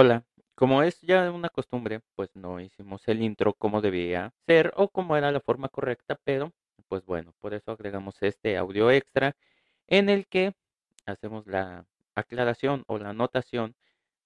[0.00, 0.24] Hola,
[0.54, 5.16] como es ya una costumbre, pues no hicimos el intro como debía ser o como
[5.16, 6.52] era la forma correcta, pero
[6.86, 9.34] pues bueno, por eso agregamos este audio extra
[9.88, 10.54] en el que
[11.04, 11.84] hacemos la
[12.14, 13.74] aclaración o la anotación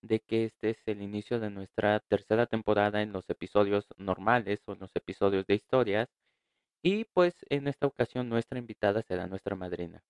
[0.03, 4.75] de que este es el inicio de nuestra tercera temporada en los episodios normales o
[4.75, 6.11] en los episodios de historias
[6.83, 10.03] y pues en esta ocasión nuestra invitada será nuestra madrina.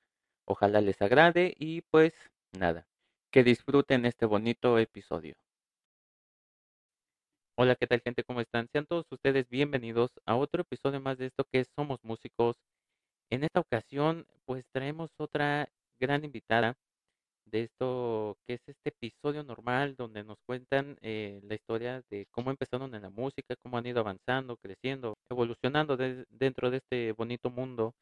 [0.44, 2.14] Ojalá les agrade y pues
[2.50, 2.88] nada,
[3.30, 5.36] que disfruten este bonito episodio.
[7.56, 8.24] Hola, ¿qué tal gente?
[8.24, 8.68] ¿Cómo están?
[8.72, 12.56] Sean todos ustedes bienvenidos a otro episodio más de esto que es Somos Músicos.
[13.30, 15.68] En esta ocasión, pues traemos otra
[16.00, 16.76] gran invitada
[17.46, 22.50] de esto que es este episodio normal donde nos cuentan eh, la historia de cómo
[22.50, 27.50] empezaron en la música, cómo han ido avanzando, creciendo, evolucionando de- dentro de este bonito
[27.50, 27.94] mundo.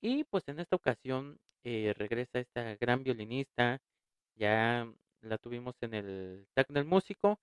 [0.00, 3.78] Y pues en esta ocasión eh, regresa esta gran violinista,
[4.36, 4.90] ya
[5.22, 7.38] la tuvimos en el Tag del Músico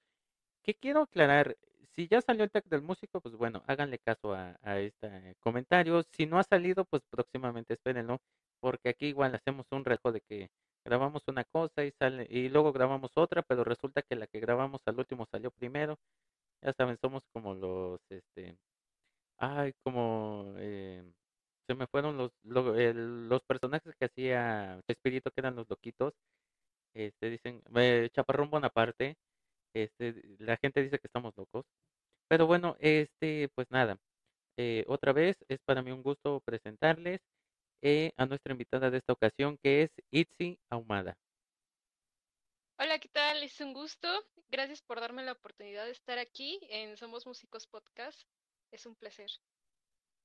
[0.64, 1.58] que quiero aclarar,
[1.96, 6.04] si ya salió el tag del músico, pues bueno, háganle caso a, este comentario.
[6.04, 8.20] Si no ha salido, pues próximamente espérenlo,
[8.60, 10.50] porque aquí igual hacemos un reto de que
[10.86, 14.82] grabamos una cosa y sale y luego grabamos otra, pero resulta que la que grabamos
[14.86, 15.98] al último salió primero.
[16.62, 18.58] Ya saben, somos como los, este,
[19.38, 21.04] ay, como eh,
[21.68, 26.14] se me fueron los lo- el- los personajes que hacía Espíritu, que eran los loquitos.
[26.94, 29.18] Este dicen, eh, Chaparrón Bonaparte
[29.74, 31.66] este, la gente dice que estamos locos.
[32.30, 33.98] Pero bueno, este, pues nada.
[34.58, 37.22] eh, otra vez es para mí un gusto presentarles
[37.84, 41.16] eh, a nuestra invitada de esta ocasión, que es Itzi Ahumada.
[42.80, 43.44] Hola, ¿qué tal?
[43.44, 44.08] Es un gusto.
[44.50, 48.24] Gracias por darme la oportunidad de estar aquí en Somos Músicos Podcast.
[48.72, 49.30] Es un placer.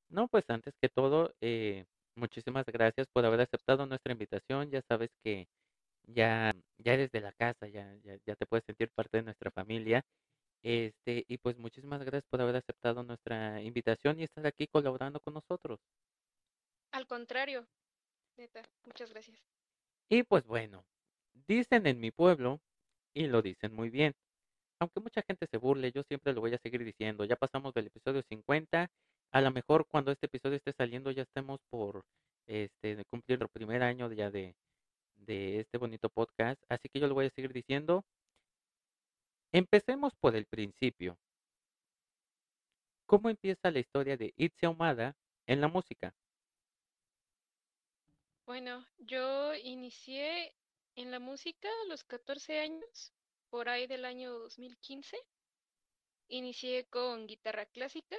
[0.09, 1.85] No, pues antes que todo, eh,
[2.17, 4.71] muchísimas gracias por haber aceptado nuestra invitación.
[4.71, 5.49] Ya sabes que
[6.07, 9.51] ya, ya eres de la casa, ya, ya, ya te puedes sentir parte de nuestra
[9.51, 10.03] familia.
[10.63, 15.35] Este, y pues muchísimas gracias por haber aceptado nuestra invitación y estar aquí colaborando con
[15.35, 15.79] nosotros.
[16.93, 17.67] Al contrario,
[18.39, 19.39] neta, muchas gracias.
[20.09, 20.85] Y pues bueno,
[21.47, 22.61] dicen en mi pueblo,
[23.15, 24.15] y lo dicen muy bien,
[24.81, 27.87] aunque mucha gente se burle, yo siempre lo voy a seguir diciendo, ya pasamos del
[27.87, 28.89] episodio 50,
[29.33, 32.03] a lo mejor cuando este episodio esté saliendo ya estemos por
[32.47, 34.55] este cumplir el primer año ya de,
[35.17, 38.05] de este bonito podcast, así que yo lo voy a seguir diciendo.
[39.53, 41.19] Empecemos por el principio.
[43.07, 45.17] ¿Cómo empieza la historia de Itzi Ahumada
[45.47, 46.15] en la música?
[48.47, 50.55] Bueno, yo inicié
[50.97, 53.13] en la música a los 14 años,
[53.49, 55.17] por ahí del año 2015.
[56.29, 58.17] Inicié con guitarra clásica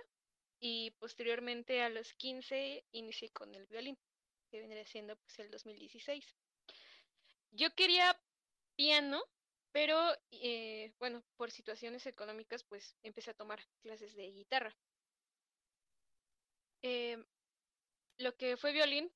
[0.60, 3.98] y posteriormente a los 15 inicié con el violín,
[4.50, 6.36] que vendría siendo pues el 2016.
[7.56, 8.20] Yo quería
[8.76, 9.24] piano,
[9.72, 9.98] pero
[10.32, 14.76] eh, bueno, por situaciones económicas, pues empecé a tomar clases de guitarra.
[16.82, 17.18] Eh,
[18.18, 19.10] lo que fue violín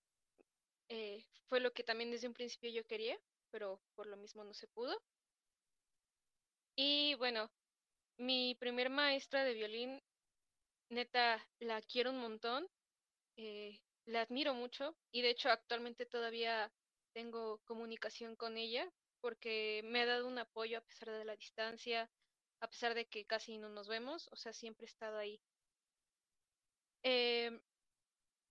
[0.89, 3.19] eh, fue lo que también desde un principio yo quería,
[3.51, 4.97] pero por lo mismo no se pudo.
[6.77, 7.51] Y bueno,
[8.17, 10.01] mi primer maestra de violín,
[10.89, 12.69] neta, la quiero un montón,
[13.37, 16.71] eh, la admiro mucho y de hecho actualmente todavía
[17.13, 22.09] tengo comunicación con ella porque me ha dado un apoyo a pesar de la distancia,
[22.61, 25.41] a pesar de que casi no nos vemos, o sea, siempre he estado ahí.
[27.03, 27.61] Em,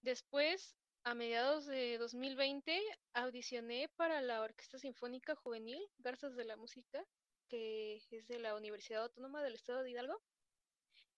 [0.02, 2.80] después, a mediados de 2020,
[3.14, 7.04] audicioné para la Orquesta Sinfónica Juvenil Garzas de la Música,
[7.48, 10.22] que es de la Universidad Autónoma del Estado de Hidalgo.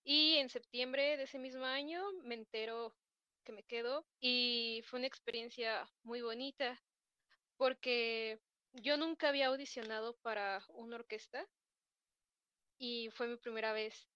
[0.05, 2.95] Y en septiembre de ese mismo año me entero
[3.45, 6.81] que me quedo y fue una experiencia muy bonita
[7.61, 8.41] porque
[8.73, 11.47] yo nunca había audicionado para una orquesta
[12.79, 14.09] y fue mi primera vez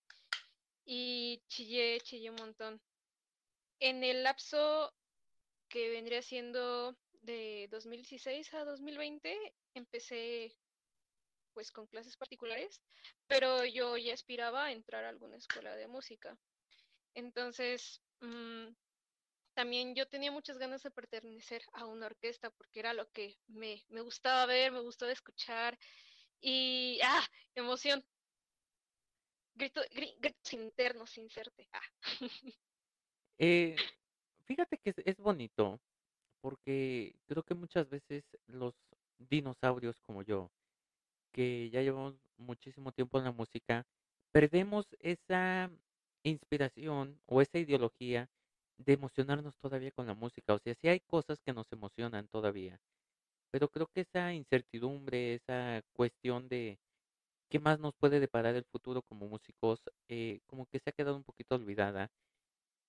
[0.86, 2.80] y chillé, chillé un montón.
[3.80, 4.94] En el lapso
[5.68, 10.56] que vendría siendo de 2016 a 2020, empecé
[11.52, 12.80] pues con clases particulares,
[13.26, 16.38] pero yo ya aspiraba a entrar a alguna escuela de música.
[17.12, 18.68] Entonces, mm,
[19.54, 23.82] también yo tenía muchas ganas de pertenecer a una orquesta porque era lo que me,
[23.88, 25.78] me gustaba ver, me gustaba escuchar
[26.40, 27.24] y ¡ah!
[27.54, 28.04] emoción.
[29.54, 31.68] Grito, gri- gritos internos, inserte.
[31.72, 31.80] Ah.
[33.38, 33.74] Eh,
[34.44, 35.80] fíjate que es, es bonito
[36.40, 38.74] porque creo que muchas veces los
[39.18, 40.52] dinosaurios como yo,
[41.32, 43.84] que ya llevamos muchísimo tiempo en la música,
[44.30, 45.68] perdemos esa
[46.22, 48.28] inspiración o esa ideología
[48.78, 50.54] de emocionarnos todavía con la música.
[50.54, 52.78] O sea, sí hay cosas que nos emocionan todavía,
[53.50, 56.78] pero creo que esa incertidumbre, esa cuestión de,
[57.50, 61.16] qué más nos puede deparar el futuro como músicos, eh, como que se ha quedado
[61.16, 62.10] un poquito olvidada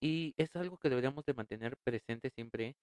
[0.01, 2.75] y es algo que deberíamos de mantener presente siempre.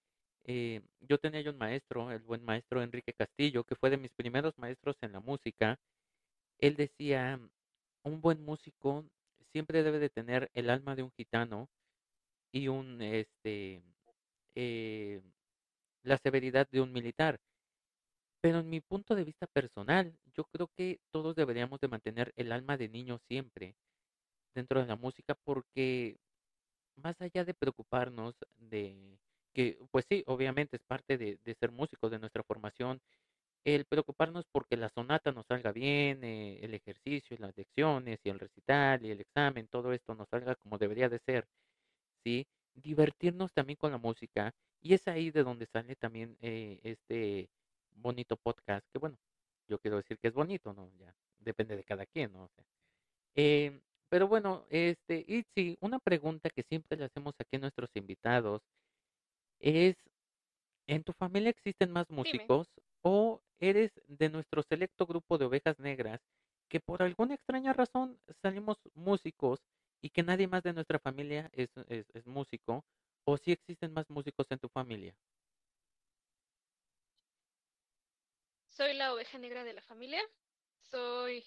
[0.45, 4.11] Eh, yo tenía yo un maestro, el buen maestro Enrique Castillo, que fue de mis
[4.13, 5.79] primeros maestros en la música.
[6.59, 7.39] Él decía,
[8.03, 9.05] un buen músico
[9.51, 11.69] siempre debe de tener el alma de un gitano
[12.53, 13.83] y un, este,
[14.55, 15.21] eh,
[16.03, 17.39] la severidad de un militar.
[18.41, 22.51] Pero en mi punto de vista personal, yo creo que todos deberíamos de mantener el
[22.51, 23.75] alma de niño siempre
[24.53, 26.17] dentro de la música porque
[26.97, 29.17] más allá de preocuparnos de
[29.53, 33.01] que, pues sí, obviamente es parte de, ser músicos, de nuestra formación,
[33.65, 38.39] el preocuparnos porque la sonata nos salga bien, eh, el ejercicio, las lecciones y el
[38.39, 41.47] recital y el examen, todo esto nos salga como debería de ser,
[42.23, 42.47] ¿sí?
[42.75, 47.49] Divertirnos también con la música y es ahí de donde sale también eh, este
[47.95, 49.17] bonito podcast, que bueno,
[49.67, 50.91] yo quiero decir que es bonito, ¿no?
[50.99, 52.45] Ya depende de cada quien, ¿no?
[52.45, 52.65] O sea,
[53.35, 57.89] eh, pero bueno, este, y sí, una pregunta que siempre le hacemos aquí a nuestros
[57.95, 58.61] invitados
[59.59, 59.95] es,
[60.87, 62.21] ¿en tu familia existen más Dime.
[62.21, 62.67] músicos
[63.01, 66.19] o eres de nuestro selecto grupo de ovejas negras
[66.69, 69.59] que por alguna extraña razón salimos músicos
[70.03, 72.85] y que nadie más de nuestra familia es, es, es músico?
[73.25, 75.15] ¿O si existen más músicos en tu familia?
[78.67, 80.21] Soy la oveja negra de la familia.
[80.81, 81.45] Soy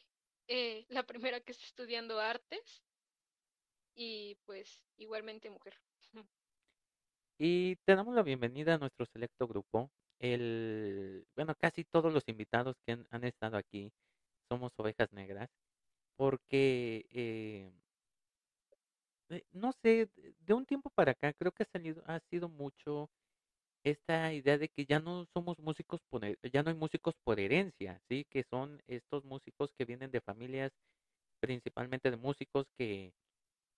[0.49, 2.82] eh, la primera que está estudiando artes
[3.94, 5.75] y pues igualmente mujer.
[7.38, 9.91] Y te damos la bienvenida a nuestro selecto grupo.
[10.19, 13.93] El, bueno, casi todos los invitados que han, han estado aquí
[14.49, 15.50] somos ovejas negras,
[16.17, 17.73] porque eh,
[19.31, 23.11] eh, no sé, de un tiempo para acá creo que ha salido, ha sido mucho
[23.84, 28.00] esta idea de que ya no somos músicos por, ya no hay músicos por herencia,
[28.08, 28.26] ¿sí?
[28.31, 30.73] Que son estos músicos que vienen de familias
[31.40, 33.12] principalmente de músicos que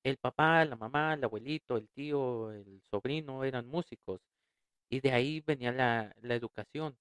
[0.05, 4.21] el papá, la mamá, el abuelito, el tío, el sobrino eran músicos
[4.91, 6.97] y de ahí venía la, la educación.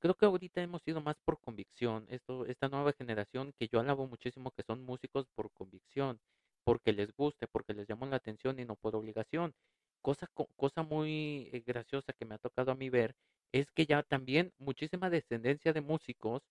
[0.00, 2.06] Creo que ahorita hemos ido más por convicción.
[2.10, 6.20] Esto, esta nueva generación que yo alabo muchísimo que son músicos por convicción,
[6.68, 9.54] porque les guste, porque les llamó la atención y no por obligación.
[10.02, 13.14] Cosa, co- cosa muy eh, graciosa que me ha tocado a mí ver
[13.52, 16.42] es que ya también muchísima descendencia de músicos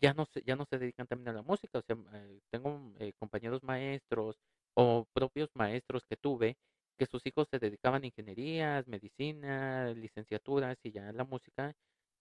[0.00, 1.78] ya no se, ya no se dedican también a la música.
[1.78, 4.36] O sea, eh, tengo eh, compañeros maestros
[4.74, 6.56] o propios maestros que tuve
[6.98, 11.72] que sus hijos se dedicaban a ingenierías, medicina, licenciaturas y ya la música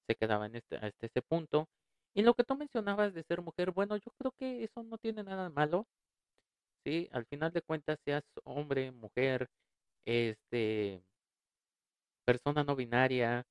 [0.08, 1.70] se quedaba en este, hasta ese punto.
[2.14, 5.24] Y lo que tú mencionabas de ser mujer, bueno, yo creo que eso no tiene
[5.24, 5.88] nada malo,
[6.86, 7.10] ¿sí?
[7.12, 9.48] Al final de cuentas, seas hombre, mujer,
[10.06, 11.02] este,
[12.26, 13.44] persona no binaria,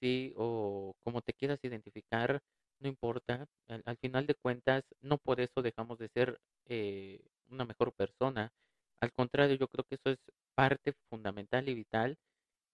[0.00, 2.40] sí, o como te quieras identificar,
[2.80, 3.46] no importa.
[3.68, 7.20] Al, al final de cuentas, no por eso dejamos de ser eh,
[7.50, 8.52] una mejor persona.
[9.00, 10.18] Al contrario, yo creo que eso es
[10.54, 12.16] parte fundamental y vital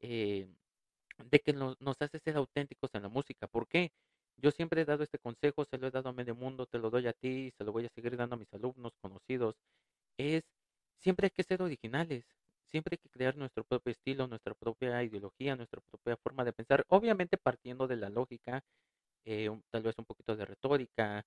[0.00, 0.48] eh,
[1.30, 3.46] de que nos, hace ser auténticos en la música.
[3.48, 3.92] ¿Por qué?
[4.36, 6.90] Yo siempre he dado este consejo, se lo he dado a medio mundo, te lo
[6.90, 9.56] doy a ti se lo voy a seguir dando a mis alumnos conocidos.
[10.18, 10.44] Es
[10.98, 12.24] siempre hay que ser originales,
[12.70, 16.84] siempre hay que crear nuestro propio estilo, nuestra propia ideología, nuestra propia forma de pensar,
[16.88, 18.62] obviamente partiendo de la lógica,
[19.24, 21.24] eh, tal vez un poquito de retórica,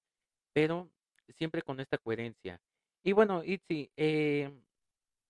[0.54, 0.90] pero
[1.38, 2.60] siempre con esta coherencia.
[3.04, 4.52] Y bueno, Itzi, eh,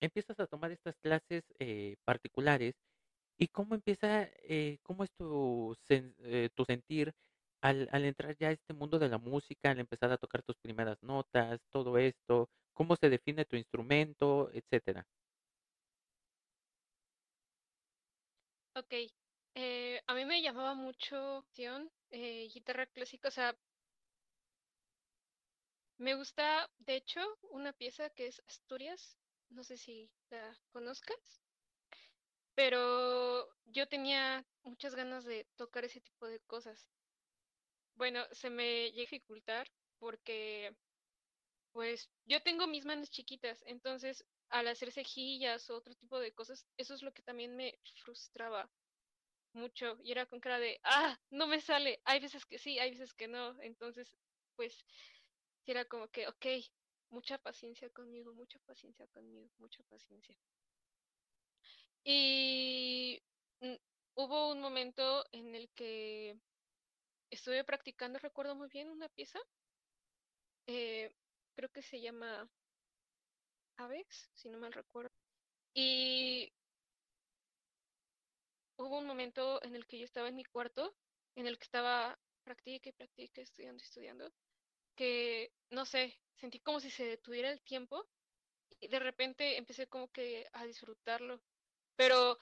[0.01, 2.75] empiezas a tomar estas clases eh, particulares
[3.38, 4.30] y cómo empieza,
[4.84, 5.75] cómo es tu,
[6.56, 7.13] tu sentir
[7.62, 10.58] al, al entrar ya a este mundo de la música, al empezar a tocar tus
[10.58, 15.08] primeras notas, todo esto, cómo se define tu instrumento, etcétera.
[18.75, 18.94] Ok,
[19.56, 23.56] eh, a mí me llamaba mucho atención, eh, guitarra clásica, o sea,
[25.98, 29.18] me gusta, de hecho, una pieza que es Asturias,
[29.50, 31.42] no sé si la conozcas,
[32.56, 36.88] pero yo tenía muchas ganas de tocar ese tipo de cosas.
[37.96, 39.68] Bueno, se me llega dificultar
[40.00, 40.75] porque,
[41.72, 46.68] pues, yo tengo mis manos chiquitas, entonces al hacer cejillas o otro tipo de cosas,
[46.78, 48.70] eso es lo que también me frustraba
[49.54, 52.92] mucho y era con cara de, ah, no me sale, hay veces que sí, hay
[52.92, 54.18] veces que no, entonces,
[54.56, 54.86] pues,
[55.66, 56.46] era como que, ok,
[57.10, 60.36] mucha paciencia conmigo, mucha paciencia conmigo, mucha paciencia.
[62.04, 63.22] Y
[63.62, 63.75] mm,
[64.16, 66.40] hubo un momento en el que
[67.32, 69.40] estuve practicando, recuerdo muy bien, una pieza,
[70.68, 71.12] eh,
[71.62, 72.50] creo que se llama
[73.77, 75.12] Avex, si no mal recuerdo,
[75.75, 76.51] y
[78.77, 80.96] hubo un momento en el que yo estaba en mi cuarto,
[81.36, 84.34] en el que estaba practique y practique, estudiando estudiando
[84.96, 88.08] que, no sé, sentí como si se detuviera el tiempo
[88.80, 91.44] y de repente empecé como que a disfrutarlo.
[91.96, 92.39] Pero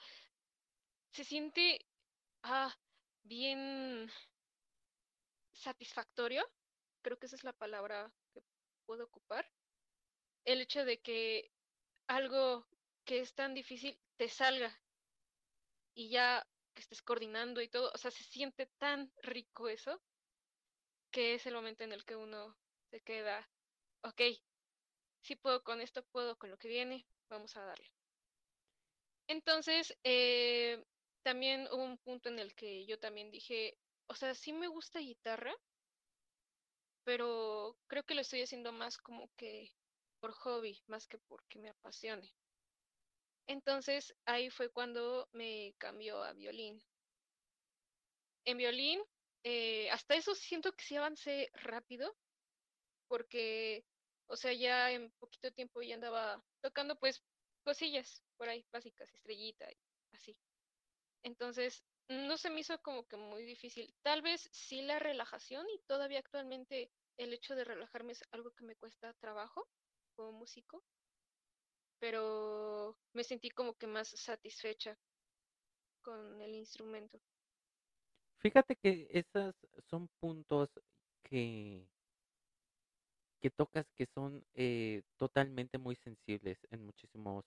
[1.10, 1.84] se siente
[2.42, 2.74] ah,
[3.22, 4.10] bien
[5.52, 6.42] satisfactorio,
[7.02, 8.10] creo que esa es la palabra
[8.90, 9.48] puedo ocupar,
[10.44, 11.52] el hecho de que
[12.08, 12.66] algo
[13.04, 14.76] que es tan difícil te salga
[15.94, 16.44] y ya
[16.74, 20.02] que estés coordinando y todo, o sea, se siente tan rico eso
[21.12, 22.58] que es el momento en el que uno
[22.90, 23.48] se queda,
[24.02, 24.22] ok,
[25.22, 27.92] si puedo con esto, puedo con lo que viene, vamos a darle.
[29.28, 30.84] Entonces, eh,
[31.22, 33.78] también hubo un punto en el que yo también dije,
[34.08, 35.54] o sea, sí me gusta guitarra,
[37.04, 39.70] pero creo que lo estoy haciendo más como que
[40.20, 42.34] por hobby, más que porque me apasione.
[43.46, 46.80] Entonces ahí fue cuando me cambió a violín.
[48.44, 49.00] En violín,
[49.44, 52.16] eh, hasta eso siento que sí avancé rápido,
[53.08, 53.84] porque,
[54.28, 57.22] o sea, ya en poquito tiempo ya andaba tocando pues
[57.64, 59.68] cosillas por ahí, básicas, estrellita
[60.12, 60.36] así.
[61.22, 63.94] Entonces, no se me hizo como que muy difícil.
[64.02, 68.64] Tal vez sí la relajación y todavía actualmente el hecho de relajarme es algo que
[68.64, 69.68] me cuesta trabajo
[70.16, 70.82] como músico,
[72.00, 74.98] pero me sentí como que más satisfecha
[76.02, 77.20] con el instrumento.
[78.38, 79.54] Fíjate que esos
[79.88, 80.68] son puntos
[81.22, 81.86] que,
[83.40, 87.44] que tocas que son eh, totalmente muy sensibles en muchísimos,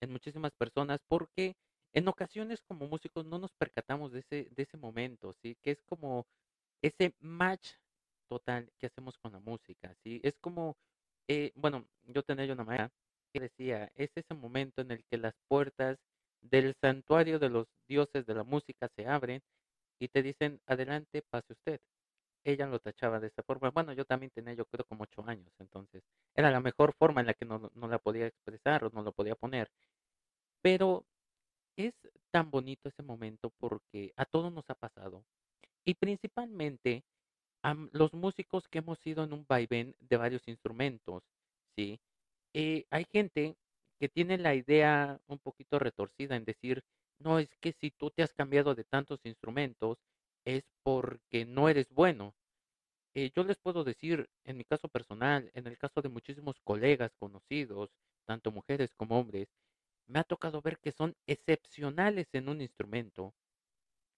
[0.00, 1.54] en muchísimas personas, porque
[1.92, 5.56] en ocasiones como músicos no nos percatamos de ese, de ese momento, ¿sí?
[5.62, 6.26] Que es como
[6.82, 7.72] ese match
[8.28, 10.20] total que hacemos con la música, ¿sí?
[10.24, 10.76] Es como,
[11.28, 12.92] eh, bueno, yo tenía una maestra
[13.32, 15.98] que decía, es ese momento en el que las puertas
[16.42, 19.42] del santuario de los dioses de la música se abren
[20.00, 21.80] y te dicen, adelante, pase usted.
[22.44, 23.70] Ella lo tachaba de esa forma.
[23.70, 26.02] Bueno, yo también tenía, yo creo, como ocho años, entonces
[26.36, 29.12] era la mejor forma en la que no, no la podía expresar o no lo
[29.12, 29.70] podía poner.
[30.62, 31.04] Pero
[32.32, 35.24] tan bonito ese momento porque a todos nos ha pasado.
[35.84, 37.04] Y principalmente
[37.62, 41.22] a los músicos que hemos ido en un vaivén de varios instrumentos,
[41.76, 42.00] ¿sí?
[42.54, 43.56] Eh, hay gente
[44.00, 46.82] que tiene la idea un poquito retorcida en decir,
[47.20, 49.98] no, es que si tú te has cambiado de tantos instrumentos
[50.44, 52.34] es porque no eres bueno.
[53.14, 57.14] Eh, yo les puedo decir, en mi caso personal, en el caso de muchísimos colegas
[57.18, 57.90] conocidos,
[58.26, 59.48] tanto mujeres como hombres,
[60.06, 63.34] me ha tocado ver que son excepcionales en un instrumento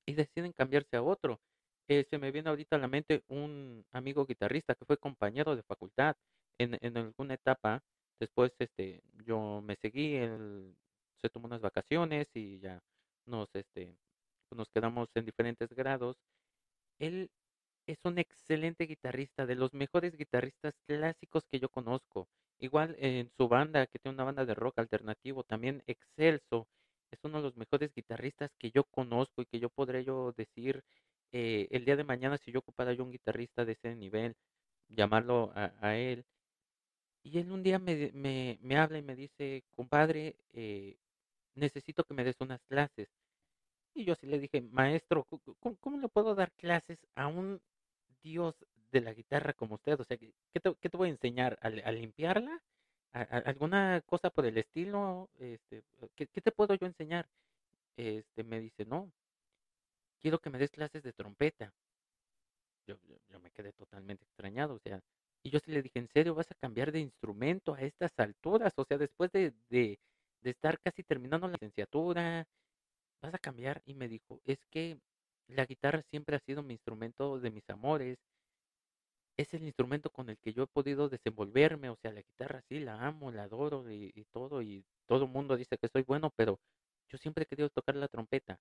[0.06, 1.40] y deciden cambiarse a otro.
[1.88, 5.62] Eh, se me viene ahorita a la mente un amigo guitarrista que fue compañero de
[5.62, 6.16] facultad
[6.58, 7.82] en, en alguna etapa.
[8.20, 10.76] Después este, yo me seguí, él
[11.20, 12.80] se tomó unas vacaciones y ya
[13.26, 13.96] nos, este,
[14.50, 16.16] nos quedamos en diferentes grados.
[16.98, 17.30] Él
[17.86, 22.28] es un excelente guitarrista, de los mejores guitarristas clásicos que yo conozco.
[22.58, 26.66] Igual en su banda, que tiene una banda de rock alternativo, también excelso.
[27.10, 30.82] Es uno de los mejores guitarristas que yo conozco y que yo podré yo decir
[31.32, 34.34] eh, el día de mañana si yo ocupara yo un guitarrista de ese nivel,
[34.88, 36.24] llamarlo a, él.
[37.22, 40.96] Y él un día me, me, habla y me dice, compadre, eh,
[41.54, 43.08] necesito que me des unas clases.
[43.94, 45.24] Y yo sí le dije, maestro,
[45.60, 47.60] ¿cómo, ¿cómo, le puedo dar clases a un
[48.24, 48.56] dios
[48.90, 50.00] de la guitarra como usted?
[50.00, 51.58] O sea, ¿qué te, voy a enseñar?
[51.60, 52.60] ¿A, limpiarla?
[53.12, 55.30] ¿A, alguna cosa por el estilo?
[55.38, 55.84] Este,
[56.16, 57.28] ¿qué, ¿Qué te puedo yo enseñar?
[57.96, 59.12] Este, me dice, no,
[60.20, 61.72] quiero que me des clases de trompeta.
[62.86, 62.96] Yo,
[63.40, 65.00] me quedé totalmente extrañado, o sea,
[65.42, 68.72] y yo sí le dije, ¿en serio vas a cambiar de instrumento a estas alturas?
[68.76, 69.98] O sea, después de, de,
[70.40, 72.46] de estar casi terminando la licenciatura,
[73.20, 73.82] vas a cambiar.
[73.86, 74.98] Y me dijo, es que
[75.48, 78.18] la guitarra siempre ha sido mi instrumento de mis amores.
[79.36, 81.90] Es el instrumento con el que yo he podido desenvolverme.
[81.90, 84.62] O sea, la guitarra sí la amo, la adoro y, todo.
[84.62, 86.58] Y todo el mundo dice que soy bueno, pero
[87.08, 88.58] yo siempre he querido tocar la trompeta.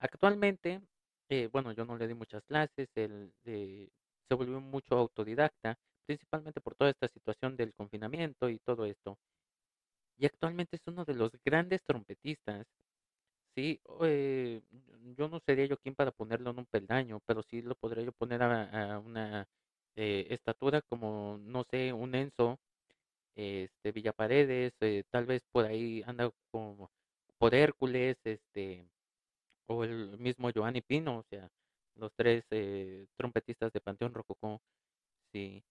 [0.00, 0.80] Actualmente,
[1.28, 2.88] eh, bueno, yo no le di muchas clases.
[2.94, 3.88] Él eh,
[4.28, 9.18] se volvió mucho autodidacta, principalmente por toda esta situación del confinamiento y todo esto.
[10.16, 12.66] Y actualmente es uno de los grandes trompetistas
[13.54, 14.60] Sí, eh,
[15.16, 18.12] yo no sería yo quien para ponerlo en un peldaño, pero sí lo podría yo
[18.12, 19.46] poner a, una
[19.94, 22.58] eh, estatura como, no sé, un Enzo,
[23.36, 26.90] este, Villaparedes, eh, tal vez por ahí anda como
[27.38, 28.88] por Hércules, este,
[29.68, 31.48] o el mismo Giovanni Pino, o sea,
[31.96, 32.44] los tres
[33.16, 34.60] trompetistas de Panteón Rococó,
[35.32, 35.62] sí,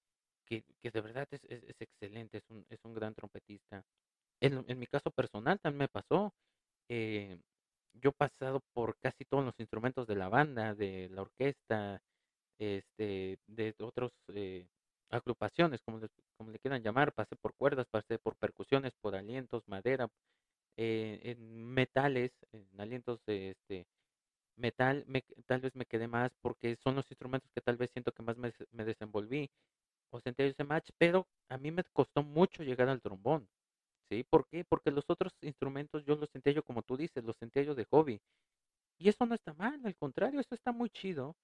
[0.45, 3.83] que, de verdad es, es, es excelente, es un, es un gran trompetista.
[4.41, 6.33] En, en mi caso personal también me pasó,
[6.89, 7.39] eh,
[7.93, 12.01] yo he pasado por casi todos los instrumentos de la banda, de la orquesta,
[12.59, 14.67] este, de otras eh,
[15.09, 19.67] agrupaciones, como le, como le quieran llamar, pasé por cuerdas, pasé por percusiones, por alientos,
[19.67, 20.07] madera,
[20.77, 23.85] eh, en metales, en alientos de este,
[24.57, 28.11] metal, me, tal vez me quedé más porque son los instrumentos que tal vez siento
[28.11, 28.51] que más me,
[28.85, 29.49] desenvolví
[30.11, 33.47] o senté ese match, pero a mí me costó mucho llegar al trombón.
[34.13, 34.23] ¿Sí?
[34.23, 34.63] ¿Por qué?
[34.63, 37.85] Porque los otros instrumentos yo los sentía yo, como tú dices, los sentía yo de
[37.85, 38.21] hobby.
[38.99, 41.35] Y eso no está mal, al contrario, eso está muy chido.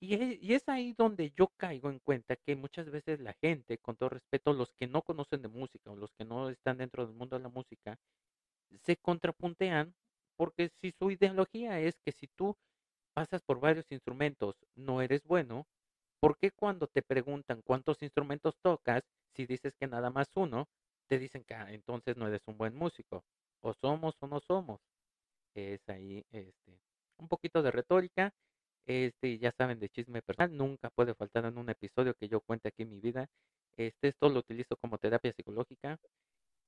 [0.00, 3.78] Y es, y es ahí donde yo caigo en cuenta que muchas veces la gente,
[3.78, 7.06] con todo respeto, los que no conocen de música o los que no están dentro
[7.06, 7.96] del mundo de la música,
[8.82, 9.94] se contrapuntean
[10.36, 12.54] porque si su ideología es que si tú
[13.14, 15.66] pasas por varios instrumentos no eres bueno,
[16.20, 19.02] ¿por qué cuando te preguntan cuántos instrumentos tocas,
[19.34, 20.68] si dices que nada más uno,
[21.12, 23.22] te dicen que ah, entonces no eres un buen músico?
[23.60, 24.80] O somos o no somos.
[25.54, 26.80] Es ahí este,
[27.18, 28.32] un poquito de retórica.
[28.86, 32.68] Este, ya saben, de chisme personal, nunca puede faltar en un episodio que yo cuente
[32.68, 33.28] aquí mi vida.
[33.76, 35.98] Este, esto lo utilizo como terapia psicológica.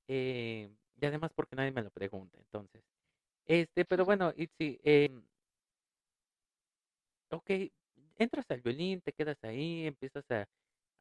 [0.07, 0.69] Eh,
[1.01, 2.83] y además porque nadie me lo pregunta, entonces.
[3.47, 5.09] Este, pero bueno, Itzi, eh,
[7.31, 7.49] ok,
[8.17, 10.47] entras al violín, te quedas ahí, empiezas a,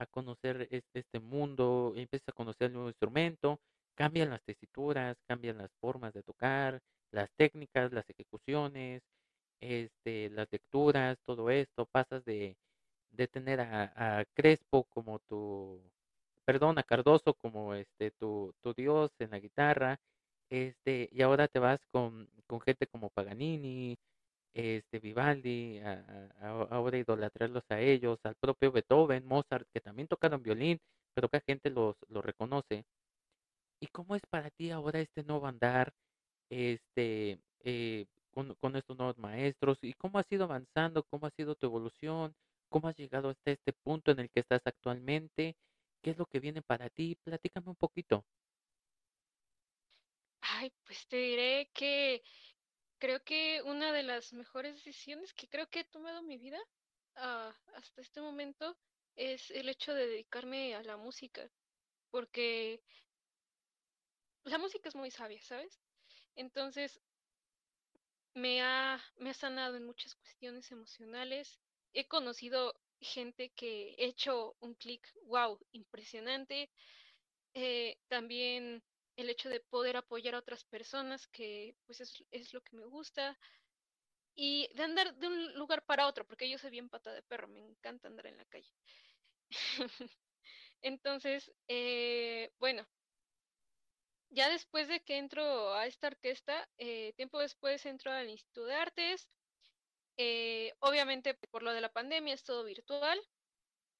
[0.06, 3.60] conocer este, este mundo, empiezas a conocer el nuevo instrumento,
[3.94, 6.80] cambian las tesituras, cambian las formas de tocar,
[7.10, 9.02] las técnicas, las ejecuciones,
[9.60, 12.56] este, las lecturas, todo esto, pasas de,
[13.12, 15.80] de tener a, a Crespo como tu,
[16.44, 19.98] perdón, a Cardoso como este tu, tu dios en la guitarra,
[20.50, 23.96] este, y ahora te vas con, con gente como Paganini,
[24.54, 26.28] este Vivaldi, a,
[26.70, 30.78] ahora idolatrarlos a ellos, al propio Beethoven, Mozart, que también tocaron violín,
[31.14, 32.84] pero que gente los, los reconoce.
[33.80, 35.92] ¿Y cómo es para ti ahora este nuevo andar,
[36.50, 39.78] este, eh, con, con estos nuevos maestros?
[39.82, 41.02] ¿Y cómo has ido avanzando?
[41.04, 42.34] ¿Cómo ha sido tu evolución?
[42.70, 45.56] ¿Cómo has llegado hasta este punto en el que estás actualmente?
[46.02, 47.16] ¿Qué es lo que viene para ti?
[47.24, 48.24] Platícame un poquito.
[50.40, 52.22] Ay, pues te diré que
[52.98, 56.58] creo que una de las mejores decisiones que creo que he tomado en mi vida
[57.16, 58.76] ah, hasta este momento
[59.16, 61.48] es el hecho de dedicarme a la música,
[62.10, 62.82] porque
[64.44, 65.80] la música es muy sabia, ¿sabes?
[66.36, 67.00] Entonces,
[68.34, 71.60] me ha, me ha sanado en muchas cuestiones emocionales.
[71.92, 76.70] He conocido gente que he hecho un clic, wow, impresionante.
[77.54, 78.82] Eh, también
[79.16, 82.84] el hecho de poder apoyar a otras personas, que pues es, es, lo que me
[82.84, 83.38] gusta.
[84.36, 87.48] Y de andar de un lugar para otro, porque yo soy bien pata de perro,
[87.48, 88.72] me encanta andar en la calle.
[90.82, 92.86] Entonces, eh, bueno,
[94.34, 98.74] ya después de que entro a esta orquesta, eh, tiempo después entro al Instituto de
[98.74, 99.28] Artes.
[100.16, 103.20] Eh, obviamente por lo de la pandemia es todo virtual.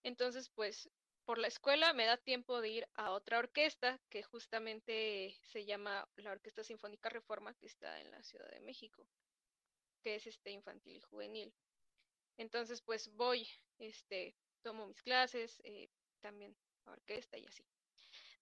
[0.03, 0.91] Entonces, pues
[1.25, 6.09] por la escuela me da tiempo de ir a otra orquesta que justamente se llama
[6.17, 9.07] la Orquesta Sinfónica Reforma que está en la Ciudad de México,
[10.03, 11.55] que es este infantil y juvenil.
[12.37, 15.89] Entonces, pues voy, este, tomo mis clases, eh,
[16.21, 17.65] también a orquesta y así.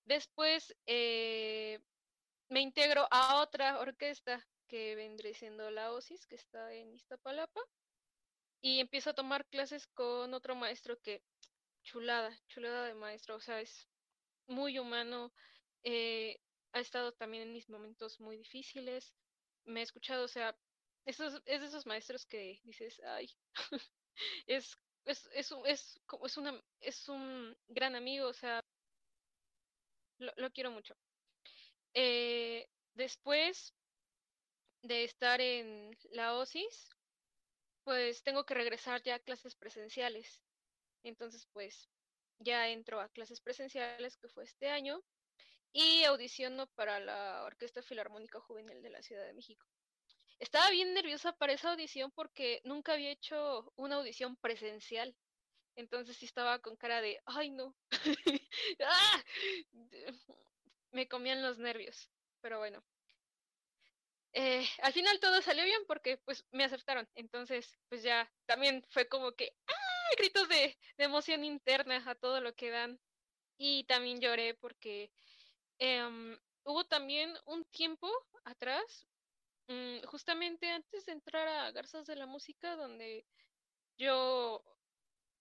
[0.05, 1.79] Después eh,
[2.49, 7.61] me integro a otra orquesta que vendré siendo la OSIS, que está en Iztapalapa,
[8.61, 11.23] y empiezo a tomar clases con otro maestro que
[11.83, 13.88] chulada, chulada de maestro, o sea, es
[14.47, 15.33] muy humano,
[15.85, 16.40] eh,
[16.73, 19.14] ha estado también en mis momentos muy difíciles,
[19.64, 20.57] me ha escuchado, o sea,
[21.05, 23.31] esos, es de esos maestros que dices, ay,
[24.47, 28.61] es, es, es, es, es, una, es un gran amigo, o sea,
[30.18, 30.95] lo, quiero mucho.
[31.95, 33.75] Eh, después
[34.83, 36.90] de estar en la OSIS,
[37.85, 40.40] pues tengo que regresar ya a clases presenciales.
[41.03, 41.88] Entonces, pues
[42.38, 45.03] ya entro a clases presenciales, que fue este año,
[45.73, 49.67] y audiciono para la Orquesta Filarmónica Juvenil de la Ciudad de México.
[50.38, 55.17] Estaba bien nerviosa para esa audición porque nunca había hecho una audición presencial.
[55.77, 57.75] Entonces sí estaba con cara de, ay no,
[58.85, 59.25] ¡Ah!
[60.91, 62.11] me comían los nervios.
[62.41, 62.85] Pero bueno,
[64.35, 67.09] eh, al final todo salió bien porque pues me aceptaron.
[67.15, 69.91] Entonces pues ya también fue como que, ¡ah!
[70.16, 73.01] Gritos de, emoción interna a todo lo que dan.
[73.59, 75.11] Y también lloré porque
[75.79, 78.11] eh, hubo también un tiempo
[78.44, 79.07] atrás,
[79.68, 83.25] um, justamente antes de entrar a Garzas de la Música, donde
[83.96, 84.64] yo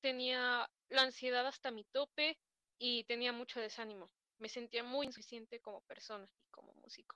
[0.02, 2.38] tenía la ansiedad hasta mi tope
[2.78, 4.12] y tenía mucho desánimo.
[4.40, 7.16] Me sentía muy insuficiente como persona y como músico.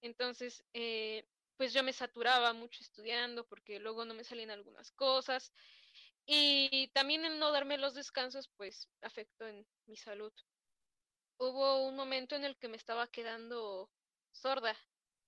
[0.00, 1.24] Entonces, eh,
[1.56, 5.52] pues yo me saturaba mucho estudiando porque luego no me salían algunas cosas
[6.26, 10.32] y también el no darme los descansos, pues afectó en mi salud.
[11.38, 13.90] Hubo un momento en el que me estaba quedando
[14.30, 14.76] sorda,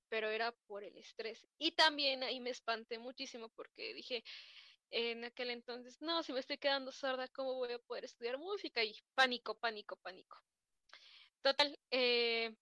[0.09, 1.46] pero era por el estrés.
[1.59, 4.22] Y también ahí me espanté muchísimo porque dije
[4.90, 8.85] en aquel entonces, no, si me estoy quedando sorda, ¿cómo voy a poder estudiar música?
[8.85, 10.40] Y pánico, pánico, pánico.
[11.42, 12.54] Total, eh,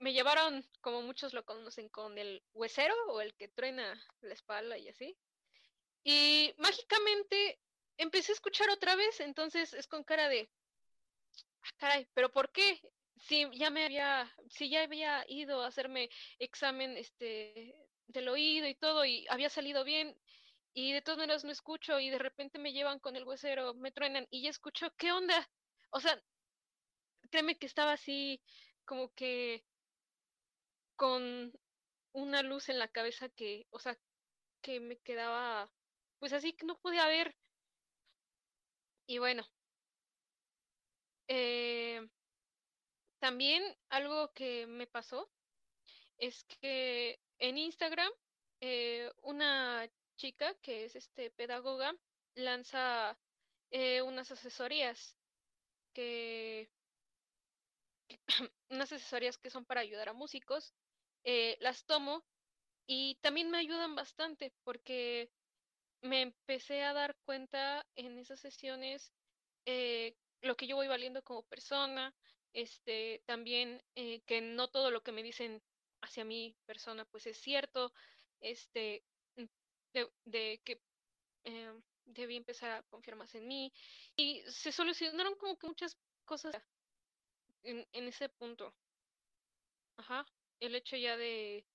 [0.00, 4.76] me llevaron, como muchos lo conocen, con el huesero o el que truena la espalda
[4.76, 5.16] y así.
[6.04, 7.60] Y mágicamente
[7.96, 10.50] empecé a escuchar otra vez, entonces es con cara de,
[11.62, 12.80] ah, caray, pero ¿por qué?
[13.20, 16.08] Si ya me había, si ya había ido a hacerme
[16.38, 17.74] examen este
[18.06, 20.16] del oído y todo y había salido bien
[20.72, 23.92] y de todas maneras no escucho y de repente me llevan con el huesero, me
[23.92, 25.50] truenan y ya escucho, ¿qué onda?
[25.90, 26.22] O sea,
[27.30, 28.42] créeme que estaba así
[28.84, 29.64] como que
[30.96, 31.52] con
[32.12, 33.98] una luz en la cabeza que, o sea,
[34.62, 35.70] que me quedaba
[36.18, 37.34] pues así que no podía ver.
[39.06, 39.44] Y bueno,
[41.28, 42.06] eh,
[43.20, 45.30] también algo que me pasó
[46.18, 48.10] es que en Instagram
[48.60, 51.94] eh, una chica que es este pedagoga
[52.34, 53.18] lanza
[53.70, 55.16] eh, unas asesorías
[55.94, 56.70] que
[58.70, 60.74] unas asesorías que son para ayudar a músicos
[61.60, 62.24] las tomo
[62.86, 65.30] y también me ayudan bastante porque
[66.02, 69.12] me empecé a dar cuenta en esas sesiones
[69.66, 72.14] eh, lo que yo voy valiendo como persona,
[72.52, 75.62] este, también eh, que no todo lo que me dicen
[76.00, 77.92] hacia mi persona pues es cierto,
[78.40, 79.04] este,
[79.36, 79.44] mm,
[80.24, 80.80] de, que
[81.44, 81.72] eh,
[82.06, 83.72] debí empezar a confiar más en mí
[84.16, 86.54] y se solucionaron como que muchas cosas
[87.62, 88.74] en, en ese punto.
[89.96, 90.24] Ajá,
[90.60, 91.66] el hecho ya de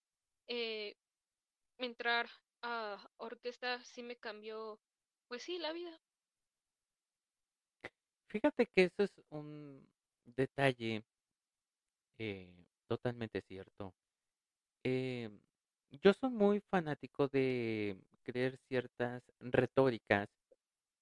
[1.77, 2.29] entrar
[3.17, 4.79] orquesta sí me cambió,
[5.27, 5.99] pues sí, la vida.
[8.27, 9.87] Fíjate que eso es un
[10.25, 11.03] detalle
[12.17, 12.53] eh,
[12.87, 13.93] totalmente cierto.
[14.83, 15.29] Eh,
[16.01, 20.29] yo soy muy fanático de creer ciertas retóricas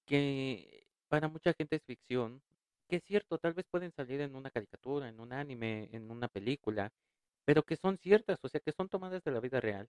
[0.06, 2.42] que para mucha gente es ficción,
[2.88, 6.28] que es cierto, tal vez pueden salir en una caricatura, en un anime, en una
[6.28, 6.90] película,
[7.44, 9.88] pero que son ciertas, o sea, que son tomadas de la vida real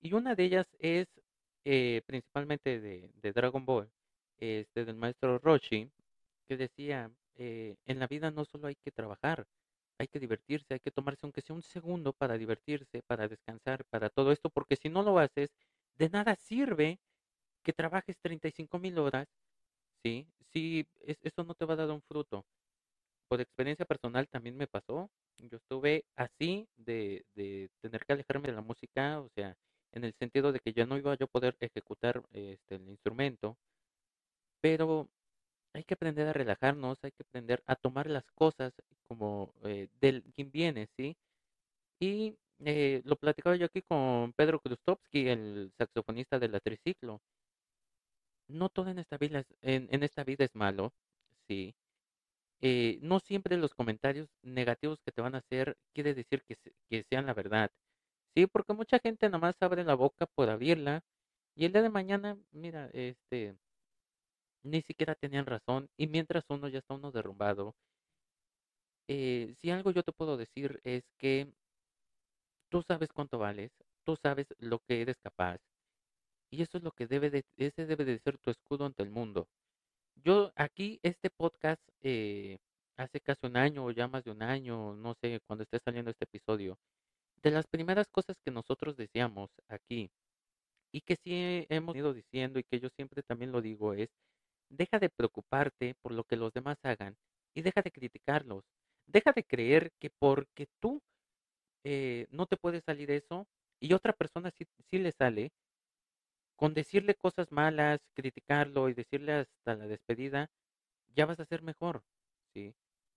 [0.00, 1.08] y una de ellas es
[1.64, 3.90] eh, principalmente de, Dragon Ball,
[4.38, 5.90] este, del maestro Roshi,
[6.46, 9.46] que decía, eh, en la vida no solo hay que trabajar,
[9.98, 14.10] hay que divertirse, hay que tomarse aunque sea un segundo para divertirse, para descansar, para
[14.10, 15.50] todo esto, porque si no lo haces,
[15.96, 16.98] de nada sirve
[17.62, 19.28] que trabajes 35 mil horas,
[20.02, 20.26] ¿sí?
[20.52, 22.44] Si eso no te va a dar un fruto.
[23.28, 28.54] Por experiencia personal también me pasó, yo estuve así de, de tener que alejarme de
[28.54, 29.56] la música, o sea,
[29.94, 33.56] en el sentido de que ya no iba yo a poder ejecutar este, el instrumento,
[34.60, 35.08] pero
[35.74, 38.72] hay que aprender a relajarnos, hay que aprender a tomar las cosas
[39.08, 41.16] como eh, del quien viene, ¿sí?
[42.00, 47.20] Y eh, lo platicaba yo aquí con Pedro Krustovsky, el saxofonista de la triciclo.
[48.48, 50.92] No todo en esta vida es, en, esta vida es malo,
[51.48, 51.74] sí.
[52.62, 56.56] Eh, no siempre los comentarios negativos que te van a hacer quiere decir que,
[56.90, 57.70] que sean la verdad.
[58.34, 61.02] Sí, porque mucha gente nomás abre la boca por abrirla
[61.56, 63.56] y el día de mañana, mira, este,
[64.64, 67.76] ni siquiera tenían razón y mientras uno ya está uno derrumbado,
[69.08, 71.52] eh, si algo yo te puedo decir es que
[72.70, 73.70] tú sabes cuánto vales,
[74.04, 75.58] tú sabes lo que eres capaz
[76.50, 79.10] y eso es lo que debe de, ese debe de ser tu escudo ante el
[79.10, 79.48] mundo.
[80.24, 82.58] Yo aquí, este podcast, eh,
[82.96, 86.10] hace casi un año o ya más de un año, no sé, cuando esté saliendo
[86.12, 86.78] este episodio,
[87.44, 90.10] de las primeras cosas que nosotros decíamos aquí
[90.92, 94.10] y que sí hemos ido diciendo y que yo siempre también lo digo es,
[94.70, 97.16] deja de preocuparte por lo que los demás hagan
[97.54, 98.64] y deja de criticarlos.
[99.06, 101.02] Deja de creer que porque tú
[101.84, 103.46] eh, no te puede salir eso
[103.80, 105.52] y otra persona sí, sí le sale,
[106.56, 110.50] con decirle cosas malas, criticarlo y decirle hasta la despedida,
[111.14, 112.02] ya vas a ser mejor,
[112.54, 112.74] ¿sí?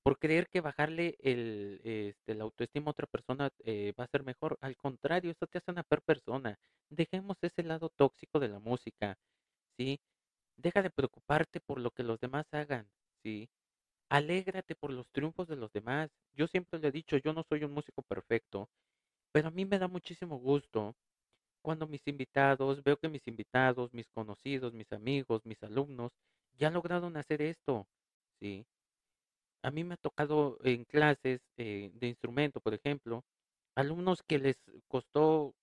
[0.07, 4.57] Por creer que bajarle el, este, autoestima a otra persona eh, va a ser mejor.
[4.61, 6.57] Al contrario, eso te hace una peor persona.
[6.89, 9.17] Dejemos ese lado tóxico de la música,
[9.77, 9.99] ¿sí?
[10.55, 12.87] Deja de preocuparte por lo que los demás hagan,
[13.21, 13.49] ¿sí?
[14.09, 16.09] Alégrate por los triunfos de los demás.
[16.33, 18.69] Yo siempre le he dicho, yo no soy un músico perfecto,
[19.33, 20.95] pero a mí me da muchísimo gusto
[21.61, 26.13] cuando mis invitados, veo que mis invitados, mis conocidos, mis amigos, mis alumnos,
[26.57, 27.87] ya han logrado hacer esto,
[28.39, 28.65] ¿sí?
[29.67, 33.25] A mí me ha tocado en clases eh, de instrumento, por ejemplo,
[33.75, 35.53] alumnos que les costó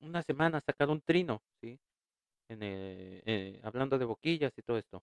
[0.00, 1.78] una semana sacar un trino, ¿sí?
[2.50, 5.02] Eh, hablando de boquillas y todo esto.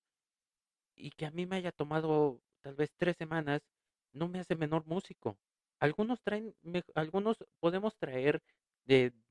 [0.95, 3.61] Y que a mí me haya tomado tal vez tres semanas,
[4.13, 5.37] no me hace menor músico,
[5.79, 6.55] Algunos traen,
[6.95, 8.41] algunos podemos traer,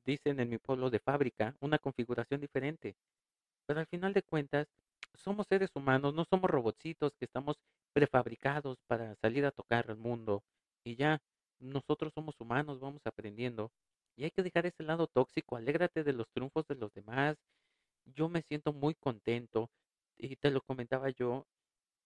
[0.04, 2.96] dicen en mi pueblo de fábrica, una configuración diferente,
[3.66, 4.68] pero al final de cuentas
[5.14, 7.58] somos seres humanos, no somos robotcitos que estamos
[7.94, 10.44] prefabricados para salir a tocar al mundo
[10.84, 11.22] y ya,
[11.60, 13.72] nosotros somos humanos, vamos aprendiendo
[14.16, 17.36] y hay que dejar ese lado tóxico, alégrate de los triunfos de los demás.
[18.06, 19.70] Yo me siento muy contento
[20.18, 21.46] y te lo comentaba yo,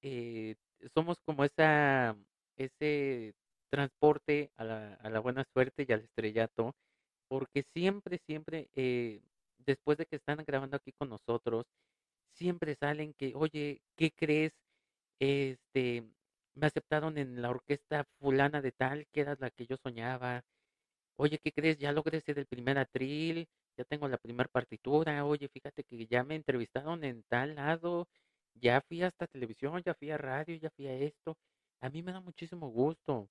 [0.02, 0.56] eh,
[0.94, 2.16] somos como esa,
[2.56, 3.34] ese
[3.70, 6.74] transporte a la, a la buena suerte y al estrellato,
[7.28, 9.22] porque siempre, siempre, eh,
[9.58, 11.66] después de que están grabando aquí con nosotros,
[12.34, 14.52] siempre salen que, oye, ¿qué crees?
[15.20, 16.04] Este,
[16.54, 20.42] me aceptaron en la orquesta fulana de tal, que era la que yo soñaba.
[21.16, 21.78] Oye, ¿qué crees?
[21.78, 25.24] Ya logré ser el primer atril, ya tengo la primera partitura.
[25.24, 28.08] Oye, fíjate que ya me entrevistaron en tal lado,
[28.54, 31.36] ya fui hasta televisión, ya fui a radio, ya fui a esto.
[31.80, 33.28] A mí me da muchísimo gusto,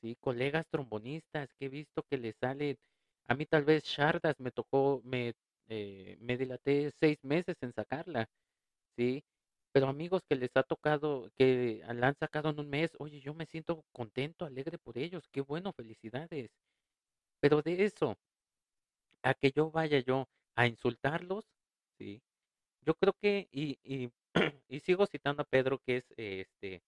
[0.00, 2.78] sí, colegas trombonistas que he visto que les sale,
[3.28, 5.34] a mí tal vez Shardas me tocó, me,
[5.68, 8.28] eh, me dilaté seis meses en sacarla,
[8.96, 9.24] sí,
[9.74, 13.34] pero amigos que les ha tocado, que la han sacado en un mes, oye, yo
[13.34, 16.52] me siento contento, alegre por ellos, qué bueno, felicidades.
[17.40, 18.16] Pero de eso,
[19.22, 21.44] a que yo vaya yo a insultarlos,
[21.98, 22.22] sí,
[22.82, 24.10] yo creo que, y, y,
[24.80, 26.82] sigo citando a Pedro, que es este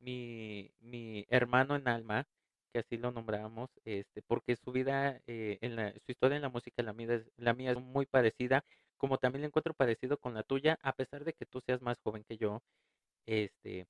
[0.00, 2.26] mi, mi hermano en alma,
[2.72, 6.50] que así lo nombramos, este, porque su vida, eh, en la, su historia en la
[6.50, 8.64] música, la mía, la mía es muy parecida,
[8.98, 11.98] como también la encuentro parecido con la tuya, a pesar de que tú seas más
[12.04, 12.60] joven que yo,
[13.26, 13.86] este,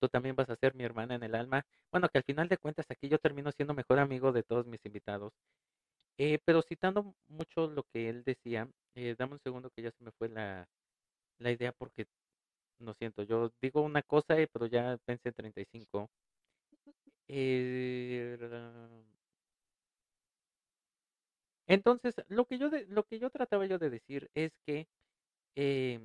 [0.00, 1.64] tú también vas a ser mi hermana en el alma.
[1.92, 4.84] Bueno, que al final de cuentas aquí yo termino siendo mejor amigo de todos mis
[4.86, 5.32] invitados.
[6.18, 10.04] Eh, pero citando mucho lo que él decía, eh, dame un segundo que ya se
[10.04, 10.66] me fue la,
[11.38, 12.06] la idea porque
[12.80, 16.10] lo siento, yo digo una cosa, eh, pero ya pensé en 35.
[17.28, 18.36] Eh,
[21.74, 24.88] entonces, lo que yo de- lo que yo trataba yo de decir es que
[25.56, 26.00] eh,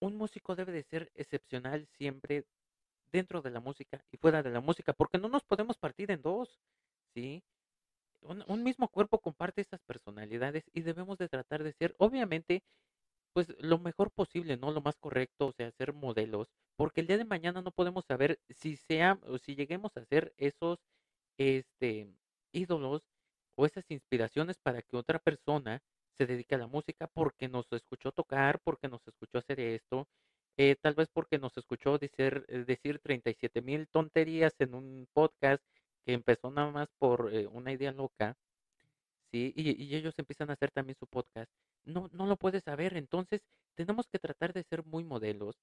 [0.00, 2.46] un músico debe de ser excepcional siempre
[3.12, 6.22] dentro de la música y fuera de la música, porque no nos podemos partir en
[6.22, 6.60] dos,
[7.14, 7.44] ¿sí?
[8.22, 12.62] Un, un mismo cuerpo comparte estas personalidades y debemos de tratar de ser, obviamente,
[13.34, 14.72] pues lo mejor posible, ¿no?
[14.72, 18.40] Lo más correcto, o sea, ser modelos, porque el día de mañana no podemos saber
[18.50, 20.78] si sea o si lleguemos a ser esos
[21.38, 22.08] este
[22.52, 23.02] ídolos
[23.56, 25.82] o esas inspiraciones para que otra persona
[26.16, 30.08] se dedique a la música porque nos escuchó tocar, porque nos escuchó hacer esto,
[30.56, 35.62] eh, tal vez porque nos escuchó decir, eh, decir 37 mil tonterías en un podcast
[36.04, 38.36] que empezó nada más por eh, una idea loca
[39.32, 41.50] Sí, y, ellos empiezan a hacer también su podcast.
[41.84, 43.40] No, no lo puedes saber, entonces
[43.74, 45.56] tenemos que tratar de ser muy modelos,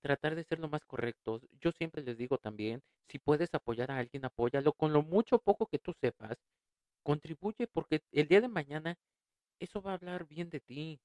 [0.00, 1.46] tratar de ser lo más correctos.
[1.60, 5.66] Yo siempre les digo también, si puedes apoyar a alguien, apóyalo con lo mucho poco
[5.66, 6.37] que tú sepas,
[7.66, 8.96] porque el día de mañana
[9.60, 11.00] eso va a hablar bien de ti.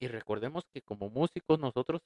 [0.00, 2.02] Y recordemos que como músicos nosotros,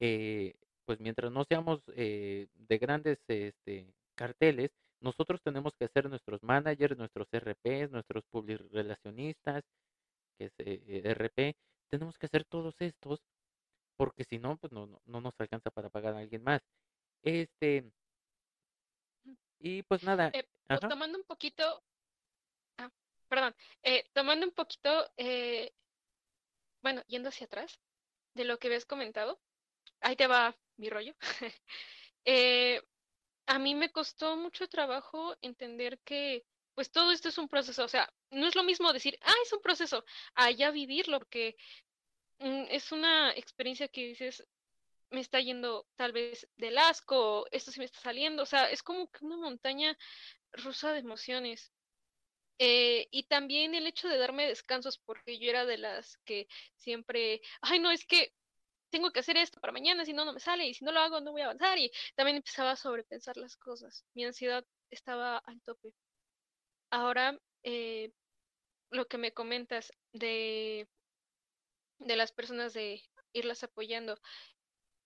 [0.00, 0.54] eh,
[0.84, 6.96] pues mientras no seamos eh, de grandes este, carteles, nosotros tenemos que ser nuestros managers,
[6.96, 9.64] nuestros RPs, nuestros public relacionistas,
[10.38, 11.56] que es eh, RP.
[11.90, 13.20] Tenemos que hacer todos estos
[13.96, 16.60] porque si no, pues no, no, no nos alcanza para pagar a alguien más.
[17.22, 17.92] Este,
[19.60, 21.82] y pues nada, Eh, ajá, tomando un poquito,
[23.32, 25.72] perdón, eh, tomando un poquito, eh,
[26.82, 27.80] bueno, yendo hacia atrás
[28.34, 29.40] de lo que habías comentado,
[30.02, 31.14] ahí te va mi rollo.
[32.24, 32.80] Eh,
[33.46, 37.88] a mí me costó mucho trabajo entender que, pues todo esto es un proceso, o
[37.88, 41.56] sea, no es lo mismo decir, ah, es un proceso, a ya vivirlo, porque
[42.38, 44.46] mm, es una experiencia que dices,
[45.10, 48.82] me está yendo tal vez del asco, esto sí me está saliendo, o sea, es
[48.82, 49.98] como que una montaña
[50.52, 51.72] rusa de emociones.
[52.64, 56.46] Eh, y también el hecho de darme descansos, porque yo era de las que
[56.76, 58.32] siempre, ay, no, es que
[58.88, 61.00] tengo que hacer esto para mañana, si no, no me sale, y si no lo
[61.00, 64.04] hago, no voy a avanzar, y también empezaba a sobrepensar las cosas.
[64.14, 65.92] Mi ansiedad estaba al tope.
[66.90, 68.12] Ahora, eh,
[68.90, 70.86] lo que me comentas de,
[71.98, 74.20] de las personas de irlas apoyando,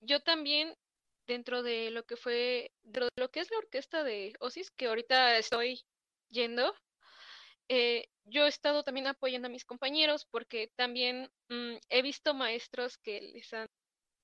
[0.00, 0.76] yo también,
[1.26, 4.88] dentro de lo que fue, dentro de lo que es la orquesta de Osis, que
[4.88, 5.86] ahorita estoy
[6.28, 6.74] yendo,
[7.68, 12.98] eh, yo he estado también apoyando a mis compañeros porque también mm, he visto maestros
[12.98, 13.68] que les han,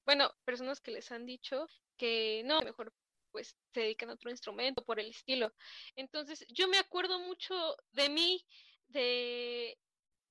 [0.07, 2.93] bueno, personas que les han dicho que no, mejor
[3.31, 5.53] pues se dedican a otro instrumento por el estilo.
[5.97, 8.45] Entonces, yo me acuerdo mucho de mí,
[8.89, 9.79] de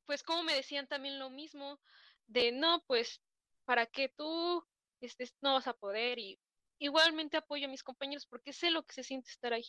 [0.05, 1.79] pues como me decían también lo mismo,
[2.27, 3.21] de no, pues
[3.65, 4.65] para que tú
[4.99, 6.39] estés, no vas a poder y
[6.79, 9.65] igualmente apoyo a mis compañeros porque sé lo que se siente estar ahí.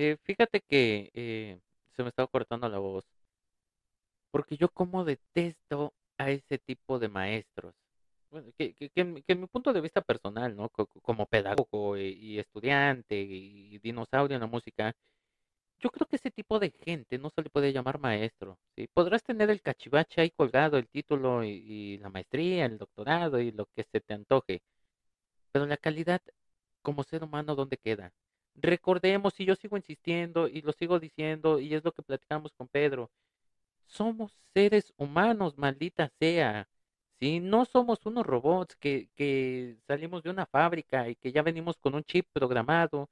[0.00, 1.60] Eh, fíjate que eh,
[1.92, 3.04] se me estaba cortando la voz,
[4.30, 7.74] porque yo como detesto a ese tipo de maestros.
[8.30, 10.68] Bueno, que, que, que en mi punto de vista personal, ¿no?
[10.70, 14.92] Co- co- como pedagogo y, estudiante y dinosaurio en la música,
[15.80, 18.58] yo creo que ese tipo de gente no se le puede llamar maestro.
[18.94, 23.66] Podrás tener el cachivache ahí colgado, el título y la maestría, el doctorado y lo
[23.76, 24.62] que se te antoje,
[25.52, 26.22] pero la calidad
[26.82, 28.12] como ser humano, ¿dónde queda?
[28.60, 32.68] Recordemos, y yo sigo insistiendo y lo sigo diciendo, y es lo que platicamos con
[32.68, 33.10] Pedro,
[33.86, 36.68] somos seres humanos, maldita sea.
[37.20, 41.78] Si no somos unos robots que, que salimos de una fábrica y que ya venimos
[41.78, 43.10] con un chip programado,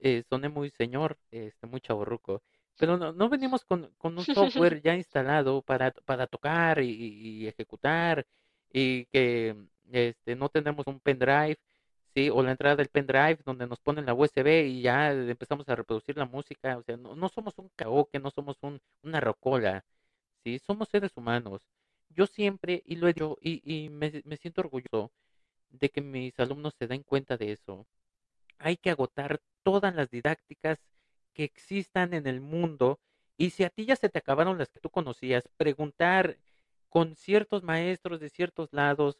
[0.00, 2.42] eh, soné muy señor, este, muy chavorruco,
[2.78, 7.44] pero no, no venimos con, con un software ya instalado para, para tocar y, y-
[7.44, 8.26] y ejecutar
[8.72, 9.56] y que
[9.92, 11.58] este, no tenemos un pendrive,
[12.14, 12.30] ¿sí?
[12.30, 16.16] O la entrada del pendrive donde nos ponen la USB y ya empezamos a reproducir
[16.16, 19.84] la música, o sea, no, no somos un karaoke, no somos un, una rocola,
[20.44, 20.58] ¿sí?
[20.60, 21.62] Somos seres humanos.
[22.10, 25.12] Yo siempre, y lo he dicho, y, y me, me siento orgulloso
[25.70, 27.86] de que mis alumnos se den cuenta de eso
[28.58, 30.78] hay que agotar todas las didácticas
[31.34, 33.00] que existan en el mundo
[33.36, 36.38] y si a ti ya se te acabaron las que tú conocías, preguntar
[36.88, 39.18] con ciertos maestros de ciertos lados,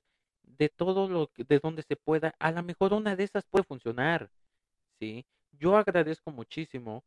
[0.59, 3.65] de todo lo que, de donde se pueda, a lo mejor una de esas puede
[3.65, 4.31] funcionar,
[4.99, 5.25] ¿sí?
[5.53, 7.05] Yo agradezco muchísimo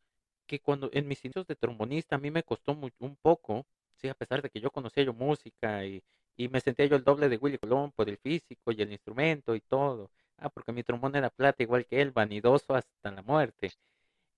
[0.47, 4.09] que cuando en mis inicios de trombonista a mí me costó mu- un poco, sí,
[4.09, 6.03] a pesar de que yo conocía yo música y,
[6.37, 9.55] y me sentía yo el doble de Willy Colón por el físico y el instrumento
[9.55, 10.11] y todo.
[10.37, 13.71] Ah, porque mi trombón era plata igual que él, vanidoso hasta la muerte.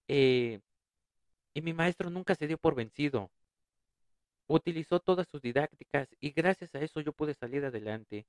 [0.08, 0.60] Eh,
[1.56, 3.32] y mi maestro nunca se dio por vencido.
[4.48, 8.26] Utilizó todas sus didácticas y gracias a eso yo pude salir adelante.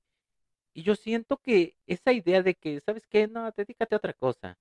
[0.76, 3.26] Y yo siento que esa idea de que, ¿sabes qué?
[3.26, 4.56] No, dedícate a otra cosa.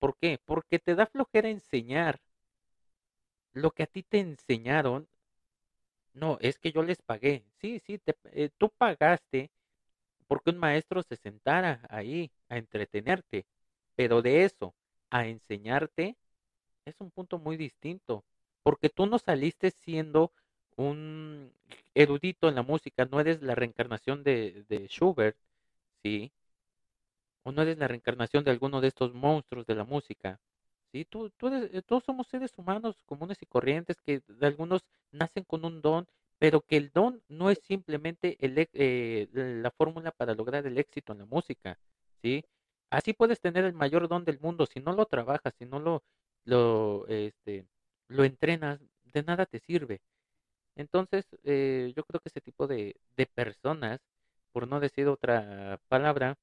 [0.00, 0.38] ¿Por qué?
[0.44, 2.20] Porque te da flojera enseñar
[3.52, 5.06] lo que a ti te enseñaron.
[6.14, 7.44] No, es que yo les pagué.
[7.60, 9.50] Sí, sí, te- eh, tú pagaste
[10.28, 13.46] porque un maestro se sentara ahí a entretenerte,
[13.96, 14.74] pero de eso
[15.10, 16.16] a enseñarte
[16.86, 18.24] es un punto muy distinto,
[18.64, 20.32] porque tú no saliste siendo
[20.76, 21.52] un
[21.94, 25.36] erudito en la música, no eres la reencarnación de, de Schubert,
[27.44, 30.40] O no eres la reencarnación de alguno de estos monstruos de la música,
[30.92, 31.04] ¿sí?
[31.04, 35.64] Tú, tú eh, todos somos seres humanos comunes y corrientes que de algunos nacen con
[35.64, 36.06] un don,
[36.38, 41.12] pero que el don no es simplemente e- eh, la fórmula para lograr el éxito
[41.12, 41.78] en la música,
[42.22, 42.44] ¿sí?
[42.90, 46.02] Así puedes tener el mayor don del mundo, si no lo trabajas, si no lo,
[46.44, 47.66] lo, este,
[48.24, 50.00] entrenas, de nada te sirve.
[50.76, 54.00] Entonces, eh, yo creo que ese tipo de, de personas,
[54.52, 56.36] por no decir otra palabra,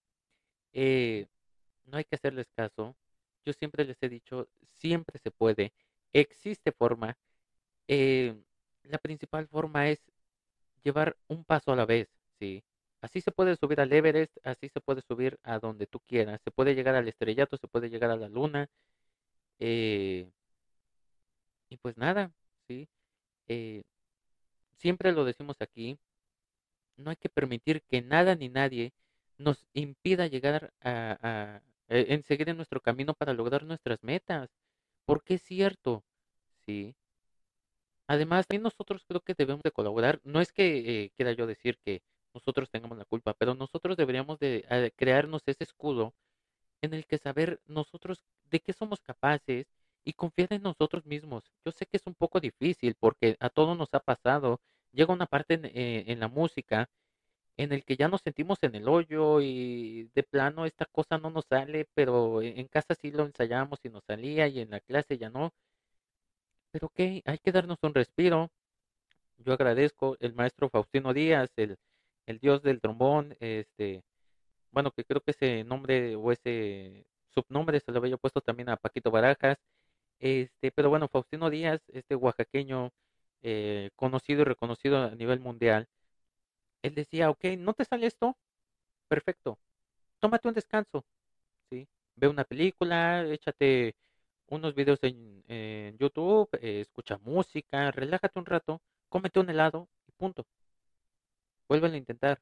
[0.74, 1.28] eh,
[1.86, 2.96] no hay que hacerles caso.
[3.46, 5.74] Yo siempre les he dicho, siempre se puede,
[6.13, 7.18] existe forma.
[7.88, 8.36] eh,
[8.84, 10.00] la principal forma es
[10.84, 12.63] llevar un paso a la vez, ¿sí?
[13.02, 16.41] Así se puede subir al Everest, así se puede subir a donde tú quieras.
[16.44, 18.68] Se puede llegar al estrellato, se puede llegar a la luna.
[19.60, 20.30] eh,
[21.70, 22.32] y pues nada,
[22.68, 22.88] ¿sí?
[24.78, 25.98] Siempre lo decimos aquí,
[26.97, 28.93] no hay que permitir que nada ni nadie
[29.38, 34.49] nos impida llegar a, e- en seguir en nuestro camino para lograr nuestras metas,
[35.05, 36.03] porque es cierto,
[36.65, 36.95] sí.
[38.08, 40.19] Además, también nosotros creo que debemos de colaborar.
[40.23, 42.01] No es que eh, quiera yo decir que
[42.34, 46.13] nosotros tengamos la culpa, pero nosotros deberíamos de eh, crearnos ese escudo
[46.81, 49.67] en el que saber nosotros de qué somos capaces
[50.05, 51.45] y confiar en nosotros mismos.
[51.65, 54.62] Yo sé que es un poco difícil porque a todos nos ha pasado.
[54.95, 56.89] Llega una parte en, eh, en la música
[57.58, 61.30] en el que ya nos sentimos en el hoyo y de plano esta cosa no
[61.32, 64.80] nos sale, pero en en casa sí lo ensayamos y nos salía y en la
[64.82, 65.53] clase ya no.
[66.72, 68.51] Pero ok, hay que darnos un respiro.
[69.38, 71.78] Yo agradezco el maestro Faustino Díaz, el,
[72.28, 74.03] el dios del trombón, este,
[74.72, 78.78] bueno, que creo que ese nombre o ese subnombre se lo había puesto también a
[78.78, 79.57] Paquito Barajas,
[80.20, 82.91] este, pero bueno, Faustino Díaz, este oaxaqueño
[83.43, 85.88] eh, conocido y reconocido a nivel mundial,
[86.83, 88.38] él decía, ok, ¿no te sale esto?
[89.07, 89.59] Perfecto,
[90.19, 91.05] tómate un descanso,
[91.69, 91.88] ¿sí?
[92.15, 93.95] Ve una película, échate
[94.47, 95.43] unos videos en,
[95.99, 100.45] YouTube, eh, escucha música, relájate un rato, cómete un helado y punto,
[101.67, 102.41] vuélvelo a intentar.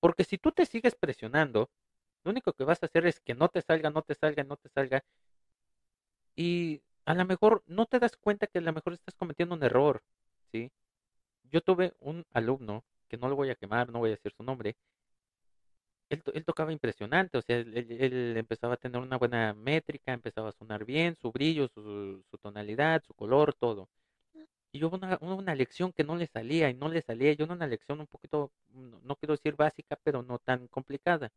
[0.00, 1.70] Porque si tú te sigues presionando,
[2.24, 4.56] lo único que vas a hacer es que no te salga, no te salga, no
[4.56, 5.04] te salga.
[6.36, 9.62] Y a lo mejor no te das cuenta que a lo mejor estás cometiendo un
[9.62, 10.02] error,
[10.52, 10.70] ¿sí?
[11.44, 14.42] Yo tuve un alumno, que no lo voy a quemar, no voy a decir su
[14.44, 14.76] nombre,
[16.10, 20.50] él, él tocaba impresionante, o sea, él, él- empezaba a tener una buena métrica, empezaba
[20.50, 23.88] a sonar bien, su brillo, su, su tonalidad, su color, todo.
[24.72, 27.32] Y hubo una, una lección que no le salía y no le salía.
[27.34, 31.30] Yo una lección un poquito, no, quiero decir básica, pero no tan complicada.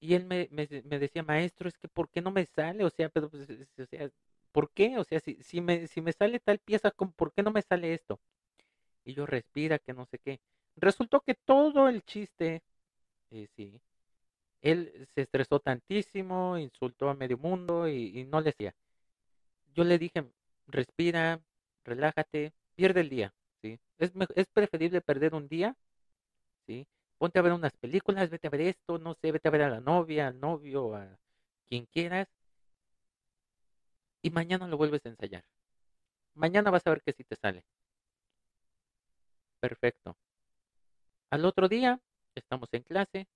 [0.00, 2.84] Y él me, me, me, decía, maestro, es que ¿por qué no me sale?
[2.84, 3.48] O sea, pero, pues,
[3.78, 4.10] o sea,
[4.54, 4.98] ¿por qué?
[4.98, 7.94] O sea, si, si, me, si me sale tal pieza, ¿por qué no me sale
[7.94, 8.20] esto?
[9.04, 10.40] Y yo respira, que no sé qué.
[10.76, 12.62] Resultó que todo el chiste,
[13.32, 13.80] eh, sí,
[14.62, 18.74] él se estresó tantísimo, insultó a medio mundo y, no le decía.
[19.74, 20.24] Yo le dije,
[20.68, 21.40] respira,
[21.84, 23.78] relájate, pierde el día, ¿sí?
[23.98, 25.76] Es, es preferible perder un día,
[26.66, 26.86] ¿sí?
[27.18, 29.70] Ponte a ver unas películas, vete a ver esto, no sé, vete a ver a
[29.70, 31.18] la novia, al novio, a
[31.66, 32.28] quien quieras,
[34.24, 35.44] y mañana lo vuelves a ensayar.
[36.34, 37.64] Mañana vas a ver que si te sale.
[39.60, 40.16] Perfecto.
[41.30, 42.00] Al otro día,
[42.34, 43.26] estamos en clase.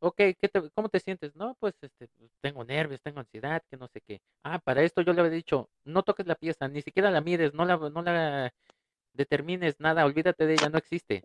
[0.00, 1.36] Ok, ¿qué ¿cómo te sientes?
[1.36, 2.08] No, pues este,
[2.40, 4.20] tengo nervios, tengo ansiedad, que no sé qué.
[4.42, 7.54] Ah, para esto yo le había dicho, no toques la pieza, ni siquiera la mires,
[7.54, 8.52] no la, no la
[9.12, 11.24] determines, nada, olvídate de ella, no existe.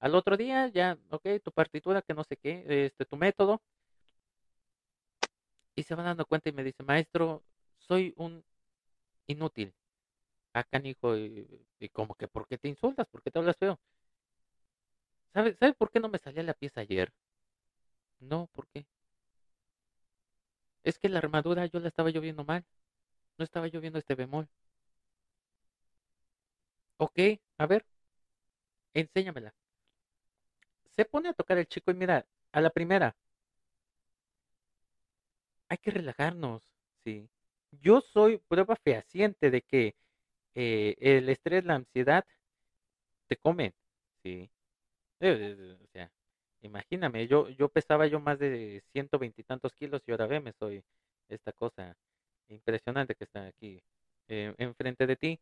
[0.00, 3.62] Al otro día ya, ok, tu partitura, que no sé qué, este, tu método.
[5.74, 7.42] Y se va dando cuenta y me dice, maestro,
[7.86, 8.44] soy un
[9.28, 9.74] inútil.
[10.54, 11.48] Acá, hijo, y,
[11.80, 13.08] y, como que, ¿por qué te insultas?
[13.08, 13.80] ¿Por qué te hablas feo?
[15.34, 17.12] ¿Sabe, ¿Sabe por qué no me salía la pieza ayer?
[18.20, 18.86] No, ¿por qué?
[20.84, 22.64] Es que la armadura yo la estaba lloviendo mal.
[23.38, 24.48] No estaba lloviendo este bemol.
[26.96, 27.18] Ok,
[27.58, 27.84] a ver,
[28.94, 29.52] enséñamela.
[30.94, 33.16] Se pone a tocar el chico y mira, a la primera.
[35.68, 36.62] Hay que relajarnos,
[37.04, 37.28] sí.
[37.80, 39.94] Yo soy prueba fehaciente de que
[40.54, 42.24] eh, el estrés, la ansiedad,
[43.28, 43.74] te comen,
[44.22, 44.50] sí.
[45.20, 45.78] Eh,
[46.62, 50.84] Imagíname, yo, yo pesaba yo más de ciento veintitantos kilos y ahora ve, me soy
[51.28, 51.96] esta cosa
[52.48, 53.82] impresionante que está aquí
[54.28, 55.40] eh, enfrente de ti.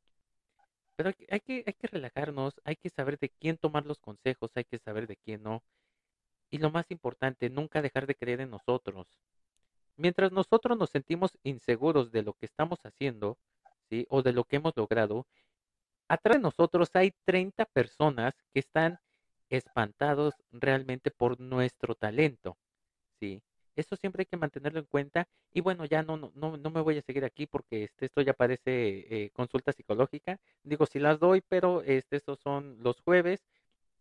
[0.97, 4.65] Pero hay que, hay que relajarnos, hay que saber de quién tomar los consejos, hay
[4.65, 5.65] que saber de quién no.
[6.51, 9.07] Y lo más importante, nunca dejar de creer en nosotros.
[10.01, 13.37] Mientras nosotros nos sentimos inseguros de lo que estamos haciendo,
[13.91, 14.07] ¿sí?
[14.09, 15.27] O de lo que hemos logrado,
[16.09, 18.99] atrás de nosotros hay 30 personas que están
[19.51, 22.57] espantados realmente por nuestro talento,
[23.21, 23.43] ¿sí?
[23.77, 25.29] Eso siempre hay que mantenerlo en cuenta.
[25.53, 28.33] Y bueno, ya no, no, no me voy a seguir aquí porque este, esto ya
[28.33, 30.39] parece eh, consulta psicológica.
[30.63, 33.43] Digo, si las doy, pero este, estos son los jueves.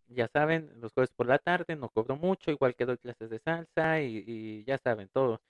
[0.08, 3.40] Ya saben, los jueves por la tarde, no cobro mucho, igual que doy clases de
[3.40, 5.42] salsa y, ya saben, todo,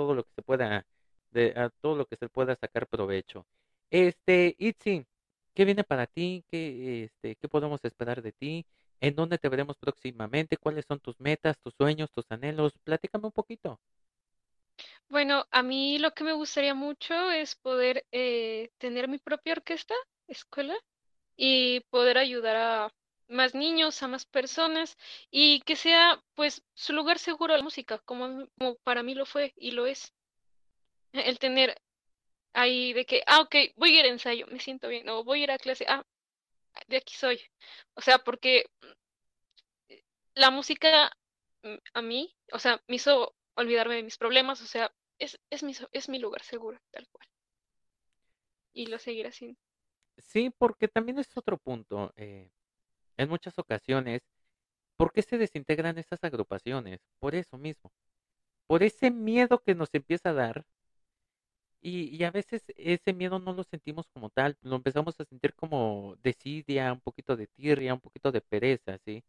[0.00, 0.86] todo lo que se pueda,
[1.30, 3.46] de, a todo lo que se pueda sacar provecho.
[3.90, 5.06] Este, Itzi,
[5.54, 6.42] ¿qué viene para ti?
[6.50, 8.64] ¿Qué, este, ¿Qué podemos esperar de ti?
[9.00, 10.56] ¿En dónde te veremos próximamente?
[10.56, 12.72] ¿Cuáles son tus metas, tus sueños, tus anhelos?
[12.84, 13.78] Platícame un poquito.
[15.10, 19.94] Bueno, a mí lo que me gustaría mucho es poder eh, tener mi propia orquesta,
[20.28, 20.74] escuela,
[21.36, 22.94] y poder ayudar a
[23.30, 24.98] más niños, a más personas,
[25.30, 28.48] y que sea pues su lugar seguro la música, como,
[28.84, 30.12] para mí lo fue y lo es.
[31.12, 31.80] El tener
[32.52, 35.40] ahí de que, ah, ok, voy a ir a ensayo, me siento bien, o voy
[35.40, 36.04] a ir a clase, ah,
[36.88, 37.40] de aquí soy.
[37.94, 38.66] O sea, porque
[40.34, 41.10] la música
[41.62, 45.62] mm, a mí, o sea, me hizo olvidarme de mis problemas, o sea, es, es,
[45.62, 47.28] mi, es mi lugar seguro, tal cual.
[48.72, 49.58] Y lo seguiré haciendo.
[50.16, 52.12] Sí, porque también es otro punto.
[52.16, 52.50] Eh,
[53.20, 54.22] en muchas ocasiones,
[54.96, 57.00] ¿por qué se desintegran estas agrupaciones?
[57.20, 57.92] Por eso mismo.
[58.66, 60.64] Por ese miedo que nos empieza a dar
[61.82, 66.16] y, a veces ese miedo no lo sentimos como tal, lo empezamos a sentir como
[66.22, 69.22] desidia, un poquito de tirria, un poquito de pereza, ¿sí?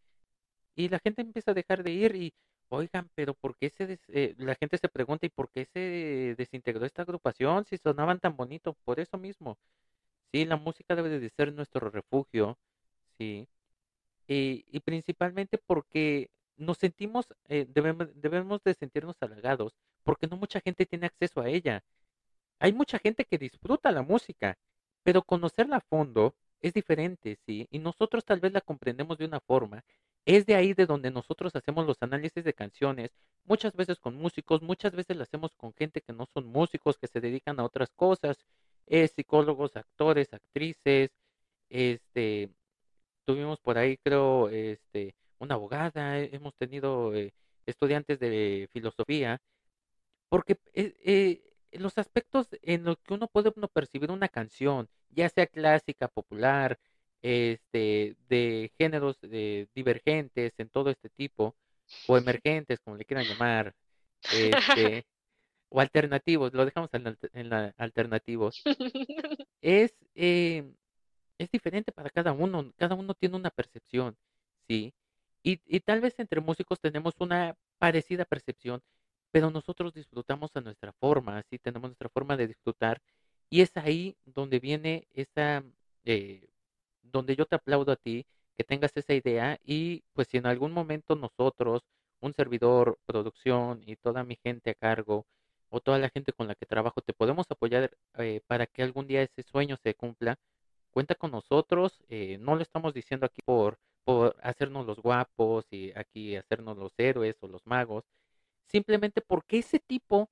[0.76, 2.34] Y la gente empieza a dejar de ir y,
[2.70, 6.86] oigan, pero ¿por qué se eh, la gente se pregunta, ¿y por qué se desintegró
[6.86, 8.76] esta agrupación si sonaban tan bonito?
[8.86, 9.58] Por eso mismo,
[10.34, 12.58] sí, la música debe de ser nuestro refugio,
[13.18, 13.48] sí,
[14.34, 20.86] y, principalmente porque nos sentimos, eh, debemos, debemos de sentirnos halagados, porque no mucha gente
[20.86, 21.84] tiene acceso a ella.
[22.60, 24.58] Hay mucha gente que disfruta la música,
[25.04, 27.68] pero conocerla a fondo es diferente, ¿sí?
[27.72, 29.84] Y nosotros tal vez la comprendemos de una forma.
[30.26, 33.12] Es de ahí de donde nosotros hacemos los análisis de canciones,
[33.46, 37.08] muchas veces con músicos, muchas veces lo hacemos con gente que no son músicos, que
[37.08, 38.38] se dedican a otras cosas,
[38.88, 41.12] eh, psicólogos, actores, actrices,
[41.70, 42.52] este,
[43.26, 47.34] tuvimos por ahí creo, este, una abogada, hemos tenido eh,
[47.66, 49.42] estudiantes de filosofía,
[50.30, 51.42] porque eh, eh
[51.80, 56.78] los aspectos en los que uno puede uno percibir una canción, ya sea clásica, popular,
[57.22, 61.56] este, de géneros de, divergentes en todo este tipo,
[62.08, 63.74] o emergentes, como le quieran llamar,
[64.34, 65.06] este,
[65.70, 68.62] o alternativos, lo dejamos en, en la, alternativos,
[69.62, 70.74] es, eh,
[71.44, 74.16] es diferente para cada uno, cada uno tiene una percepción,
[74.68, 74.94] ¿sí?
[75.44, 78.82] Y, y tal vez entre músicos tenemos una parecida percepción,
[79.32, 83.02] pero nosotros disfrutamos a nuestra forma, así tenemos nuestra forma de disfrutar,
[83.50, 85.64] y es ahí donde viene esa,
[86.06, 86.48] eh,
[87.02, 88.26] donde yo te aplaudo a ti,
[88.58, 91.84] que tengas esa idea, y pues si en algún momento nosotros,
[92.20, 95.26] un servidor, producción y toda mi gente a cargo,
[95.70, 99.08] o toda la gente con la que trabajo, te podemos apoyar eh, para que algún
[99.08, 100.38] día ese sueño se cumpla,
[100.92, 105.92] cuenta con nosotros, eh, no lo estamos diciendo aquí por, por hacernos los guapos y
[105.96, 108.06] aquí hacernos los héroes o los magos,
[108.68, 110.30] simplemente porque ese tipo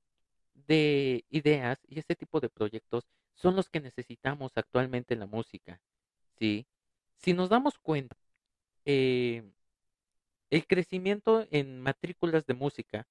[0.53, 3.05] de ideas y ese tipo de proyectos
[3.35, 5.81] son los que necesitamos actualmente en la música,
[6.37, 6.67] ¿sí?
[7.17, 8.17] Si nos damos cuenta,
[8.85, 9.43] eh,
[10.49, 13.07] el crecimiento en matrículas de música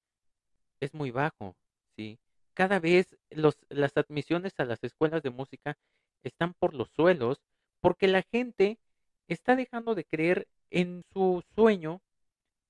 [0.79, 1.55] es muy bajo,
[1.95, 2.19] ¿sí?
[2.53, 5.77] Cada vez los, las admisiones a las escuelas de música
[6.23, 7.41] están por los suelos
[7.81, 8.79] porque la gente
[9.27, 12.01] está dejando de creer en su sueño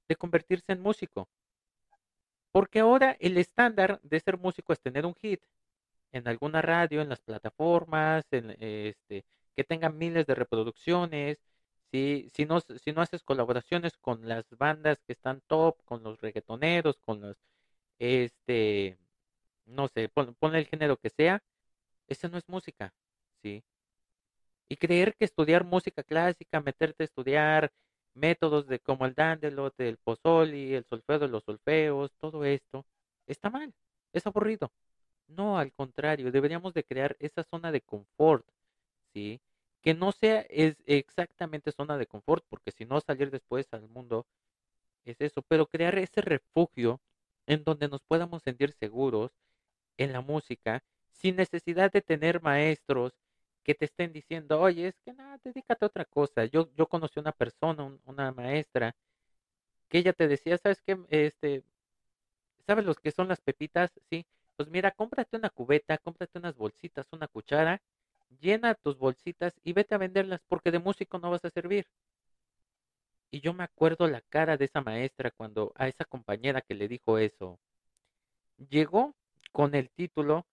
[0.08, 1.30] de convertirse en músico.
[2.52, 5.42] Porque ahora el estándar de ser músico es tener un hit
[6.12, 9.26] en alguna radio, en las plataformas, en, este,
[9.56, 11.38] que tengan miles de reproducciones.
[11.92, 16.22] Si, si, no, si no haces colaboraciones con las bandas que están top, con los
[16.22, 17.38] reggaetoneros, con los,
[18.00, 18.98] este,
[19.66, 21.44] no sé, ponle el género que sea,
[22.08, 22.94] esa no es música,
[23.42, 23.64] ¿sí?
[24.70, 27.72] Y creer que estudiar música clásica, meterte a estudiar
[28.14, 32.86] métodos de como el dandelot, el pozoli, el solfeo de los solfeos, todo esto,
[33.28, 33.74] está mal,
[34.14, 34.72] es aburrido.
[35.28, 38.46] No, al contrario, deberíamos de crear esa zona de confort,
[39.14, 39.42] ¿sí?
[39.82, 44.26] Que no sea es exactamente zona de confort, porque si no salir después al mundo
[45.06, 47.02] es eso, pero crear ese refugio
[47.48, 49.32] en donde nos podamos sentir seguros
[49.98, 53.14] en la música sin necesidad de tener maestros
[53.70, 56.44] que te estén diciendo, oye, es que nada, dedícate a otra cosa.
[56.46, 58.96] Yo, yo conocí una persona, una maestra,
[59.90, 60.98] que ella te decía, ¿sabes qué?
[61.10, 61.64] Este,
[62.66, 63.92] ¿sabes los que son las pepitas?
[64.10, 67.80] Sí, pues mira, cómprate una cubeta, cómprate unas bolsitas, una cuchara,
[68.40, 71.86] llena tus bolsitas y vete a venderlas porque de músico no vas a servir.
[73.30, 76.88] Y yo me acuerdo la cara de esa maestra cuando a esa compañera que le
[76.88, 77.60] dijo eso,
[78.58, 79.14] llegó
[79.52, 80.48] con el título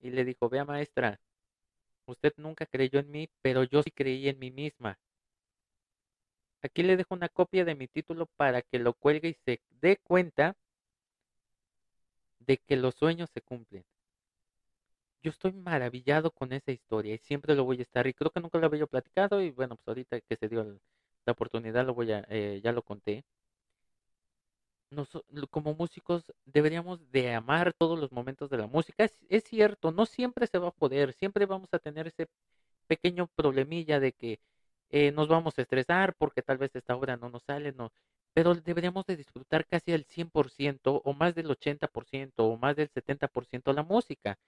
[0.00, 1.20] y le dijo, vea maestra,
[2.06, 4.98] usted nunca creyó en mí, pero yo sí creí en mí misma.
[6.62, 9.96] Aquí le dejo una copia de mi título para que lo cuelgue y se dé
[9.98, 10.56] cuenta
[12.40, 13.84] de que los sueños se cumplen.
[15.22, 18.06] Yo estoy maravillado con esa historia y siempre lo voy a estar.
[18.06, 20.78] Y creo que nunca lo había platicado y bueno, pues ahorita que se dio
[21.24, 23.24] la oportunidad lo voy a, eh, ya lo conté
[25.50, 29.06] como músicos deberíamos de amar todos los momentos de la música.
[29.28, 32.28] Es, cierto, no siempre se va a poder, siempre vamos a tener ese
[32.86, 34.40] pequeño problemilla de que
[34.90, 37.92] eh, nos vamos a estresar porque tal vez esta obra no nos sale, no,
[38.34, 43.72] pero deberíamos de disfrutar casi al 100% o más del 80% o más del 70%
[43.72, 44.38] la música,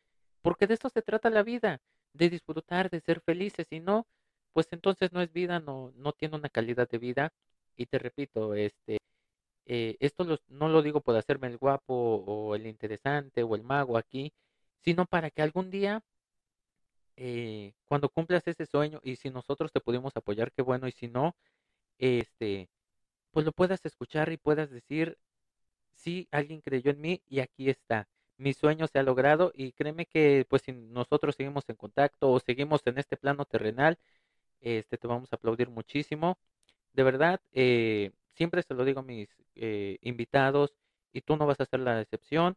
[0.42, 1.80] porque de esto se trata la vida,
[2.12, 4.06] de disfrutar, de ser felices, y no,
[4.52, 7.32] pues entonces no es vida, no, no tiene una calidad de vida.
[7.76, 8.98] Y te repito, este,
[9.66, 13.96] eh, esto no lo digo por hacerme el guapo o el interesante o el mago
[13.98, 14.32] aquí,
[14.80, 16.02] sino para que algún día,
[17.16, 21.08] eh, cuando cumplas ese sueño y si nosotros te pudimos apoyar, qué bueno, y si
[21.08, 21.36] no,
[21.98, 22.68] este,
[23.32, 25.18] pues lo puedas escuchar y puedas decir,
[25.94, 28.08] sí, alguien creyó en mí y aquí está.
[28.38, 32.40] Mi sueño se ha logrado y créeme que pues si nosotros seguimos en contacto o
[32.40, 33.98] seguimos en este plano terrenal,
[34.60, 36.38] este te vamos a aplaudir muchísimo.
[36.92, 40.74] De verdad, eh, siempre se lo digo a mis eh, invitados
[41.12, 42.56] y tú no vas a ser la excepción.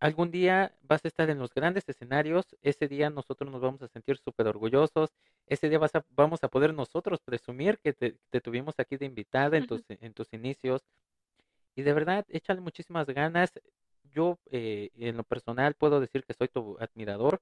[0.00, 3.88] Algún día vas a estar en los grandes escenarios, ese día nosotros nos vamos a
[3.88, 5.10] sentir súper orgullosos,
[5.46, 9.56] ese día vas a, vamos a poder nosotros presumir que te, tuvimos aquí de invitada
[9.56, 10.82] en tus, en tus inicios.
[11.76, 13.52] Y de verdad, échale muchísimas ganas.
[14.12, 17.40] Yo eh, en lo personal puedo decir que soy tu admirador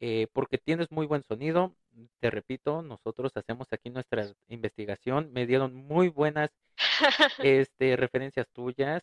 [0.00, 1.74] eh, porque tienes muy buen sonido.
[2.20, 5.32] Te repito, nosotros hacemos aquí nuestra investigación.
[5.32, 6.50] Me dieron muy buenas
[7.38, 9.02] este, referencias tuyas.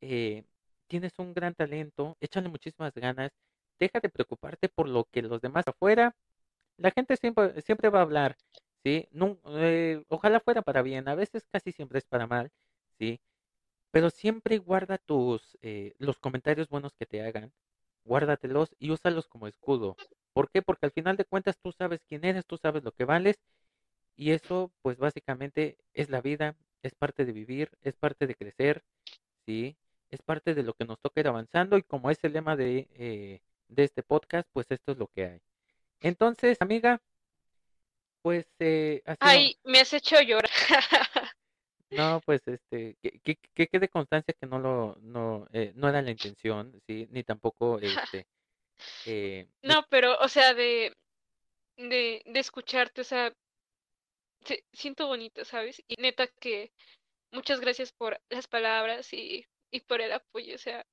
[0.00, 0.44] Eh,
[0.88, 2.16] tienes un gran talento.
[2.20, 3.32] Échale muchísimas ganas.
[3.78, 6.14] Deja de preocuparte por lo que los demás afuera.
[6.78, 8.36] La gente siempre, siempre va a hablar.
[8.84, 9.08] ¿sí?
[9.12, 11.08] No, eh, ojalá fuera para bien.
[11.08, 12.50] A veces casi siempre es para mal.
[12.98, 13.20] ¿sí?
[13.90, 15.58] Pero siempre guarda tus,
[15.98, 17.52] los comentarios buenos que te hagan
[18.04, 19.96] guárdatelos y úsalos como escudo.
[20.32, 20.62] ¿Por qué?
[20.62, 23.36] Porque al final de cuentas tú sabes quién eres, tú sabes lo que vales
[24.16, 28.84] y eso pues básicamente es la vida, es parte de vivir, es parte de crecer,
[29.46, 29.76] ¿sí?
[30.14, 32.88] es parte de lo que nos toca ir avanzando y como es el lema de,
[32.94, 35.40] eh, de este podcast, pues esto es lo que hay.
[36.00, 37.00] Entonces, amiga,
[38.22, 40.50] pues eh, Ay, me has hecho llorar.
[41.90, 46.02] No, pues este, que, que, que quede constancia que no lo, no, eh, no era
[46.02, 48.26] la intención, sí, ni tampoco este,
[49.04, 50.92] eh, No, pero, o sea, de,
[51.78, 53.32] de, de escucharte, o sea,
[54.44, 55.82] se- siento bonito, ¿sabes?
[55.88, 56.72] Y neta que
[57.32, 60.86] muchas gracias por las palabras y, y por el apoyo, o sea,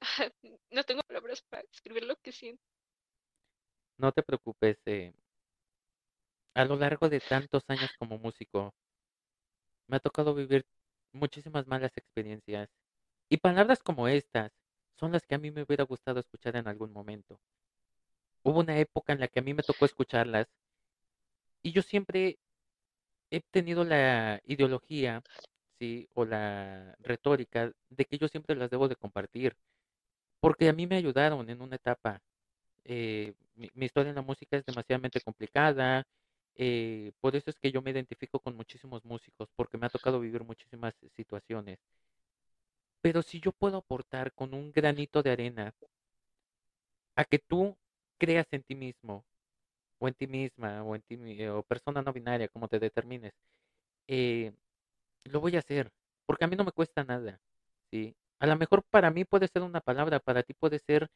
[0.70, 2.62] no tengo palabras para describir lo que siento.
[3.98, 5.12] no te preocupes, eh,
[6.54, 8.74] a lo largo de tantos años como músico,
[9.88, 10.64] me ha tocado vivir
[11.12, 12.68] muchísimas malas experiencias
[13.28, 14.52] y palabras como estas
[14.96, 17.40] son las que a mí me hubiera gustado escuchar en algún momento.
[18.42, 20.48] Hubo una época en la que a mí me tocó escucharlas
[21.62, 22.38] y yo siempre
[23.30, 25.22] he tenido la ideología,
[25.78, 29.56] sí, o la retórica de que yo siempre las debo de compartir,
[30.40, 32.22] porque a mí me ayudaron en una etapa.
[32.84, 36.04] Eh, mi, mi historia en la música es demasiadamente complicada,
[36.58, 40.20] eh, por eso es que yo me identifico con muchísimos músicos, porque me ha tocado
[40.20, 41.78] vivir muchísimas situaciones.
[43.00, 45.74] Pero si yo puedo aportar con un granito de arena
[47.16, 47.76] a que tú
[48.18, 49.24] creas en ti mismo,
[49.98, 53.32] o en ti misma, o en ti, o persona no binaria, como te determines,
[54.08, 54.52] eh,
[55.24, 55.92] lo voy a hacer,
[56.26, 57.40] porque a mí no me cuesta nada,
[57.90, 58.16] ¿sí?
[58.40, 61.10] A lo mejor para mí puede ser una palabra, para ti puede ser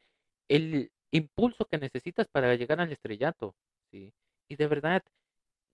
[0.49, 3.55] el impulso que necesitas para llegar al estrellato,
[3.90, 4.12] ¿sí?
[4.49, 5.03] Y de verdad,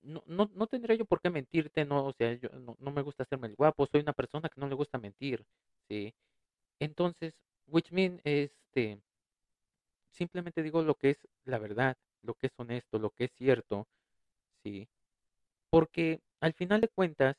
[0.08, 3.24] no, no, no tendría yo por qué mentirte, no, o sea, yo no, me gusta
[3.24, 5.44] hacerme el guapo, soy una persona que no le gusta mentir,
[5.88, 6.14] ¿sí?
[6.80, 7.34] Entonces,
[7.68, 9.00] which mean, este,
[10.10, 13.86] simplemente digo lo que es la verdad, lo que es honesto, lo que es cierto,
[14.64, 14.88] ¿sí?
[15.70, 17.36] Porque al final de cuentas,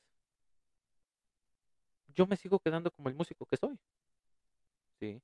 [2.16, 3.80] yo me sigo quedando como el músico que soy,
[5.00, 5.22] ¿sí?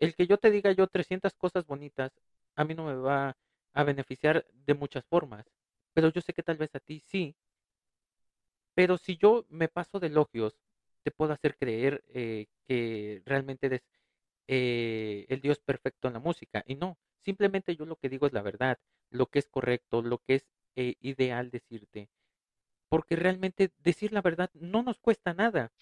[0.00, 2.12] El que yo te diga yo 300 cosas bonitas,
[2.56, 3.36] a mí no me va
[3.74, 5.46] a beneficiar de muchas formas,
[5.96, 7.34] pero yo sé que tal vez a ti sí,
[8.74, 10.60] pero si yo me paso de elogios,
[11.02, 13.82] te puedo hacer creer eh, que realmente eres
[14.46, 18.34] eh, el Dios perfecto en la música, y no, simplemente yo lo que digo es
[18.34, 18.78] la verdad,
[19.08, 22.10] lo que es correcto, lo que es eh, ideal decirte,
[22.90, 25.72] porque realmente decir la verdad no nos cuesta nada,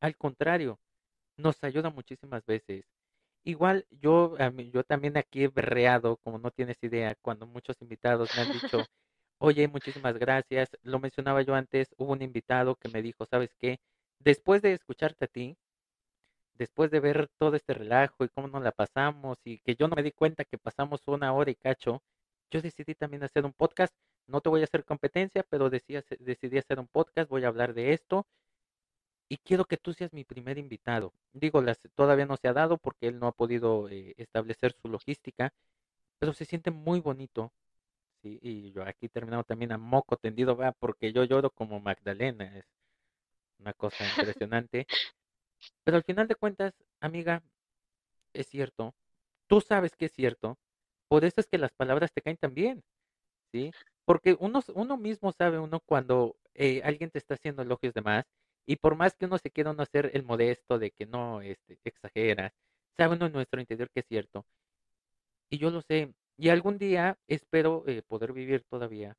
[0.00, 0.78] al contrario,
[1.38, 2.84] nos ayuda muchísimas veces.
[3.44, 4.36] Igual yo,
[4.72, 8.84] yo también aquí he berreado, como no tienes idea, cuando muchos invitados me han dicho,
[9.44, 10.70] oye, muchísimas gracias.
[10.82, 13.78] Lo mencionaba yo antes, hubo un invitado que me dijo, ¿sabes qué?
[14.18, 15.56] Después de escucharte a ti,
[16.54, 19.96] después de ver todo este relajo y cómo nos la pasamos y que yo no
[19.96, 22.02] me di cuenta que pasamos una hora y cacho,
[22.50, 23.94] yo decidí también hacer un podcast.
[24.26, 27.74] No te voy a hacer competencia, pero decidí, decidí hacer un podcast, voy a hablar
[27.74, 28.26] de esto
[29.28, 31.12] y quiero que tú seas mi primer invitado.
[31.32, 34.88] Digo, las, todavía no se ha dado porque él no ha podido eh, establecer su
[34.88, 35.52] logística,
[36.18, 37.52] pero se siente muy bonito.
[38.24, 42.56] Sí, y yo aquí terminado también a moco tendido, va, porque yo lloro como Magdalena,
[42.56, 42.64] es
[43.58, 43.98] una cosa
[44.50, 44.86] impresionante.
[45.84, 47.42] Pero al final de cuentas, amiga,
[48.32, 48.94] es cierto,
[49.46, 50.58] tú sabes que es cierto,
[51.08, 52.82] por eso es que las palabras te caen tan bien,
[53.52, 53.72] ¿sí?
[54.06, 58.24] Porque uno, uno mismo sabe uno cuando eh, alguien te está haciendo elogios de más,
[58.66, 61.78] y por más que uno se quiera uno hacer el modesto de que no, este,
[61.84, 62.54] exagera,
[62.96, 64.46] sabe uno en nuestro interior que es cierto,
[65.50, 69.16] y yo lo sé, y algún día espero eh, poder vivir todavía,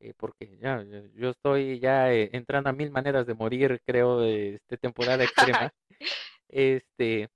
[0.00, 4.56] eh, porque ya, yo estoy ya eh, entrando a mil maneras de morir, creo, eh,
[4.56, 5.72] este temporada extrema,
[6.48, 7.28] este,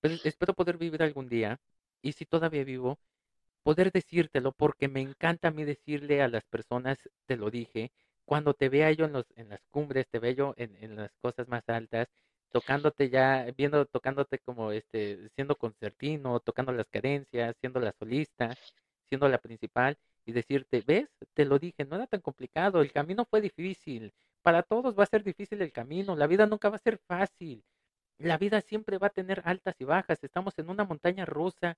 [0.00, 1.58] pues espero poder vivir algún día,
[2.02, 2.98] y si todavía vivo,
[3.62, 7.92] poder decírtelo, porque me encanta a mí decirle a las personas, te lo dije,
[8.24, 11.12] cuando te vea yo en los, en las cumbres, te vea yo en, en las
[11.22, 12.08] cosas más altas,
[12.54, 18.54] tocándote ya, viendo, tocándote como este, siendo concertino, tocando las cadencias, siendo la solista,
[19.08, 23.24] siendo la principal, y decirte, ves, te lo dije, no era tan complicado, el camino
[23.28, 26.78] fue difícil, para todos va a ser difícil el camino, la vida nunca va a
[26.78, 27.64] ser fácil,
[28.18, 31.76] la vida siempre va a tener altas y bajas, estamos en una montaña rusa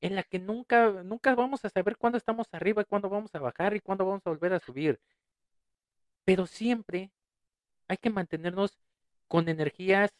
[0.00, 3.38] en la que nunca, nunca vamos a saber cuándo estamos arriba y cuándo vamos a
[3.38, 4.98] bajar y cuándo vamos a volver a subir.
[6.24, 7.12] Pero siempre
[7.86, 8.76] hay que mantenernos
[9.28, 10.10] con energías,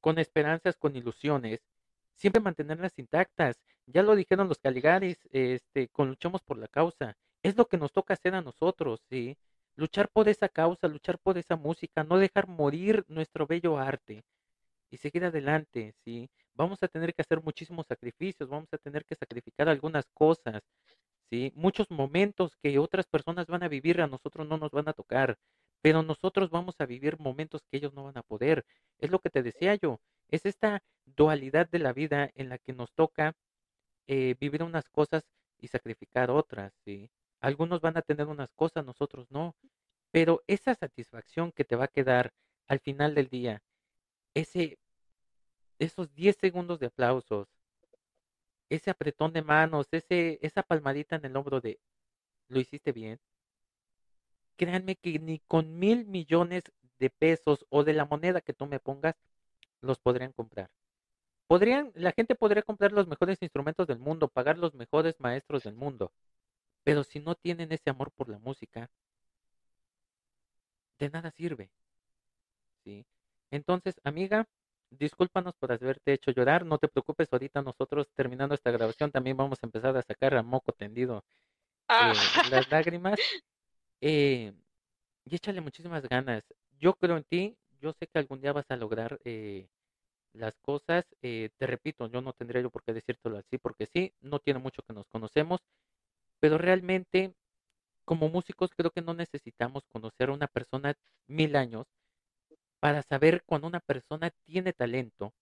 [0.00, 1.60] con esperanzas, con ilusiones,
[2.14, 3.56] siempre mantenerlas intactas.
[3.86, 7.16] Ya lo dijeron los Caligaris, este, con luchamos por la causa.
[7.42, 9.36] Es lo que nos toca hacer a nosotros, ¿sí?
[9.76, 14.24] Luchar por esa causa, luchar por esa música, no dejar morir nuestro bello arte
[14.90, 16.30] y seguir adelante, ¿sí?
[16.54, 20.62] Vamos a tener que hacer muchísimos sacrificios, vamos a tener que sacrificar algunas cosas,
[21.30, 21.52] ¿sí?
[21.56, 25.36] Muchos momentos que otras personas van a vivir a nosotros no nos van a tocar,
[25.84, 28.64] pero nosotros vamos a vivir momentos que ellos no van a poder.
[28.98, 32.72] Es lo que te decía yo, Es esta dualidad de la vida en la que
[32.72, 33.34] nos toca
[34.06, 35.24] eh, vivir unas cosas
[35.58, 36.72] y sacrificar otras.
[37.40, 39.56] Algunos van a tener unas cosas, nosotros no.
[40.10, 42.32] Pero esa satisfacción que te va a quedar
[42.66, 43.62] al final del día,
[44.32, 44.78] ese,
[45.78, 47.46] esos 10 segundos de aplausos,
[48.70, 51.78] ese apretón de manos, ese, esa palmadita en el hombro de
[52.48, 53.20] lo hiciste bien.
[54.56, 56.64] Créanme que ni con mil millones
[56.98, 59.14] de pesos o de la moneda que tú me pongas,
[59.80, 60.70] los podrían comprar.
[61.46, 65.74] Podrían, la gente podría comprar los mejores instrumentos del mundo, pagar los mejores maestros del
[65.74, 66.12] mundo,
[66.84, 68.88] pero si no tienen ese amor por la música,
[70.98, 71.70] de nada sirve.
[72.84, 73.04] ¿Sí?
[73.50, 74.46] Entonces, amiga,
[74.90, 79.58] discúlpanos por haberte hecho llorar, no te preocupes, ahorita nosotros terminando esta grabación también vamos
[79.62, 81.24] a empezar a sacar a moco tendido
[81.88, 82.12] Ah.
[82.12, 83.18] eh, las lágrimas.
[84.00, 84.52] Eh,
[85.26, 86.44] y échale muchísimas ganas.
[86.80, 89.68] Yo creo en ti, yo sé que algún día vas a lograr eh,
[90.34, 91.06] las cosas.
[91.22, 94.60] eh, te repito, yo no tendría yo por qué decírtelo así, porque sí, no tiene
[94.60, 95.60] mucho que nos conocemos,
[96.40, 97.34] pero realmente
[98.06, 100.94] como músicos creo que no necesitamos conocer a una persona
[101.28, 101.86] mil años
[102.80, 105.32] para saber cuando una persona tiene talento,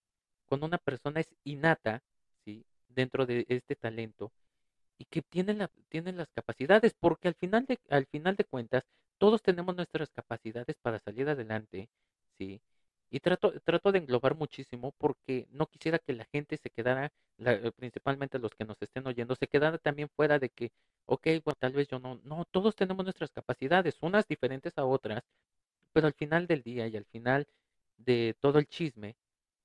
[0.47, 2.01] cuando una persona es innata,
[2.45, 2.65] ¿sí?
[2.89, 4.31] Dentro de este talento
[4.97, 8.83] y que tienen, la, tienen las capacidades, porque al final, de, al final de cuentas,
[9.17, 11.89] todos tenemos nuestras capacidades para salir adelante,
[12.37, 12.61] ¿sí?
[13.09, 17.71] Y trato, trato de englobar muchísimo porque no quisiera que la gente se quedara, eh,
[17.75, 20.71] principalmente los que nos estén oyendo, se quedara también fuera de que,
[21.05, 25.21] ok, bueno, tal vez yo no, no, todos tenemos nuestras capacidades, unas diferentes a otras,
[25.93, 27.47] pero al final del día y al final
[27.97, 29.15] de todo el chisme,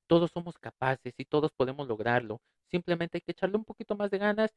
[0.06, 2.40] todos somos capaces y todos podemos lograrlo.
[2.70, 4.50] Simplemente hay que echarle un poquito más de ganas.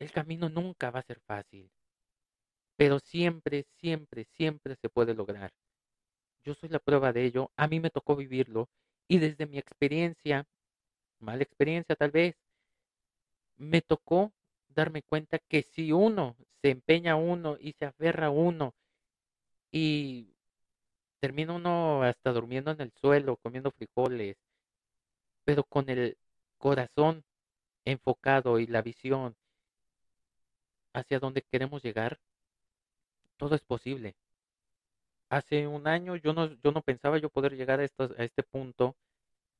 [0.00, 1.70] El camino nunca va a ser fácil,
[2.76, 5.52] pero siempre, siempre, siempre se puede lograr.
[6.42, 7.50] Yo soy la prueba de ello.
[7.56, 8.70] A mí me tocó vivirlo
[9.06, 10.46] y desde mi experiencia,
[11.18, 12.34] mala experiencia tal vez,
[13.58, 14.32] me tocó
[14.68, 18.74] darme cuenta que si uno se empeña uno y se aferra uno
[19.70, 20.34] y
[21.20, 24.38] termina uno hasta durmiendo en el suelo, comiendo frijoles,
[25.44, 26.16] pero con el
[26.56, 27.22] corazón
[27.84, 29.36] enfocado y la visión
[30.92, 32.18] hacia donde queremos llegar,
[33.36, 34.14] todo es posible.
[35.28, 38.42] Hace un año yo no, yo no pensaba yo poder llegar a, estos, a este
[38.42, 38.96] punto,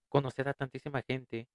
[0.09, 1.47] conocer a tantísima gente.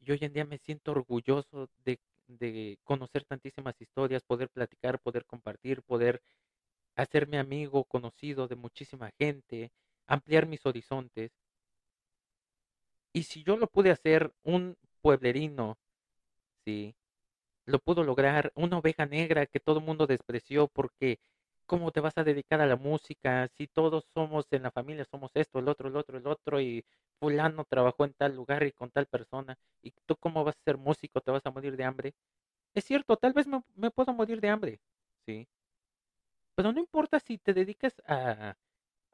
[0.00, 1.98] Y hoy en día me siento orgulloso de,
[2.28, 6.22] de conocer tantísimas historias, poder platicar, poder compartir, poder
[6.96, 9.72] hacerme amigo, conocido de muchísima gente,
[10.06, 11.32] ampliar mis horizontes.
[13.12, 15.76] Y si yo lo pude hacer, un pueblerino,
[16.64, 16.94] sí,
[17.66, 21.18] lo pudo lograr, una oveja negra que todo el mundo despreció porque
[21.66, 25.30] ¿cómo te vas a dedicar a la música si todos somos en la familia, somos
[25.34, 26.84] esto, el otro, el otro, el otro y
[27.20, 30.76] fulano trabajó en tal lugar y con tal persona y tú cómo vas a ser
[30.78, 32.14] músico, te vas a morir de hambre?
[32.74, 34.80] Es cierto, tal vez me, me puedo morir de hambre,
[35.26, 35.48] sí,
[36.54, 38.56] pero no importa si te dedicas a,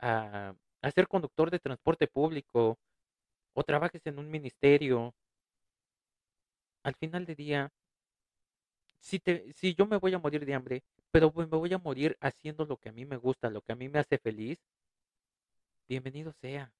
[0.00, 2.78] a, a ser conductor de transporte público
[3.54, 5.14] o trabajes en un ministerio,
[6.82, 7.72] al final del día,
[9.00, 12.16] si, te, si yo me voy a morir de hambre, pero me voy a morir
[12.20, 14.58] haciendo lo que a mí me gusta, lo que a mí me hace feliz,
[15.88, 16.72] bienvenido sea.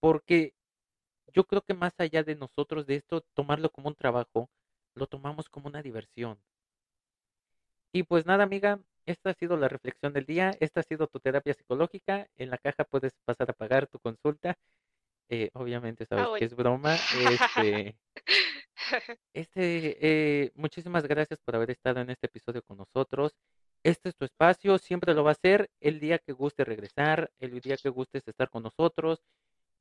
[0.00, 0.54] Porque
[1.32, 4.48] yo creo que más allá de nosotros, de esto, tomarlo como un trabajo,
[4.94, 6.38] lo tomamos como una diversión.
[7.92, 11.20] Y pues nada, amiga, esta ha sido la reflexión del día, esta ha sido tu
[11.20, 14.56] terapia psicológica, en la caja puedes pasar a pagar tu consulta.
[15.28, 16.96] Eh, obviamente sabes Ah, que es broma.
[17.40, 17.96] Este,
[19.34, 23.34] este, eh, muchísimas gracias por haber estado en este episodio con nosotros.
[23.82, 27.60] Este es tu espacio, siempre lo va a ser el día que guste regresar, el
[27.60, 29.20] día que gustes estar con nosotros.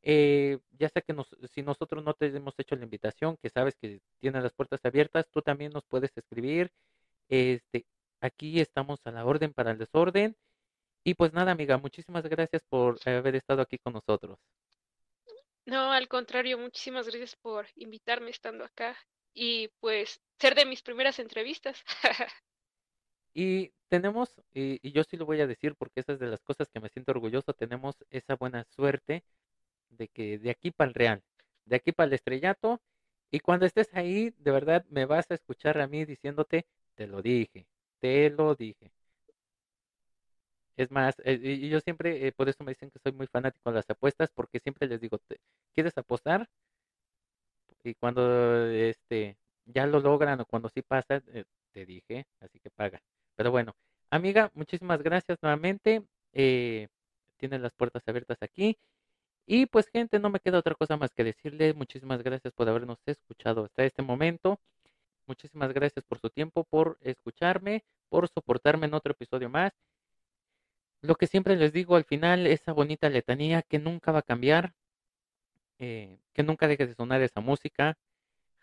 [0.04, 3.76] Eh, ya sea que nos, si nosotros no te hemos hecho la invitación, que sabes
[3.82, 6.72] que tienes las puertas abiertas, tú también nos puedes escribir.
[7.30, 7.86] Este,
[8.22, 10.36] aquí estamos a la orden para el desorden.
[11.04, 14.40] Y pues nada, amiga, muchísimas gracias por haber estado aquí con nosotros.
[15.66, 18.98] No, al contrario, muchísimas gracias por invitarme estando acá
[19.34, 21.84] y pues ser de mis primeras entrevistas.
[23.34, 26.42] Y tenemos, y, y yo sí lo voy a decir porque esa es de las
[26.42, 29.24] cosas que me siento orgulloso, tenemos esa buena suerte
[29.90, 31.24] de que de aquí para el real,
[31.66, 32.82] de aquí para el estrellato,
[33.32, 37.22] y cuando estés ahí, de verdad me vas a escuchar a mí diciéndote, te lo
[37.22, 37.68] dije,
[38.00, 38.92] te lo dije.
[40.78, 43.70] Es más, eh, y yo siempre, eh, por eso me dicen que soy muy fanático
[43.70, 45.40] de las apuestas, porque siempre les digo, "Te-
[45.74, 46.48] ¿quieres apostar?
[47.84, 52.70] Y cuando este ya lo logran o cuando sí pasa, eh, te dije, así que
[52.70, 53.00] paga.
[53.36, 53.76] Pero bueno,
[54.10, 56.04] amiga, muchísimas gracias nuevamente.
[57.38, 58.78] Tienes las puertas abiertas aquí.
[59.48, 63.00] Y pues gente, no me queda otra cosa más que decirle muchísimas gracias por habernos
[63.08, 64.60] escuchado hasta este momento.
[65.28, 69.74] Muchísimas gracias por su tiempo, por escucharme, por soportarme en otro episodio más.
[71.06, 74.74] Lo que siempre les digo al final, esa bonita letanía que nunca va a cambiar,
[75.80, 77.96] eh, que nunca deje de sonar esa música.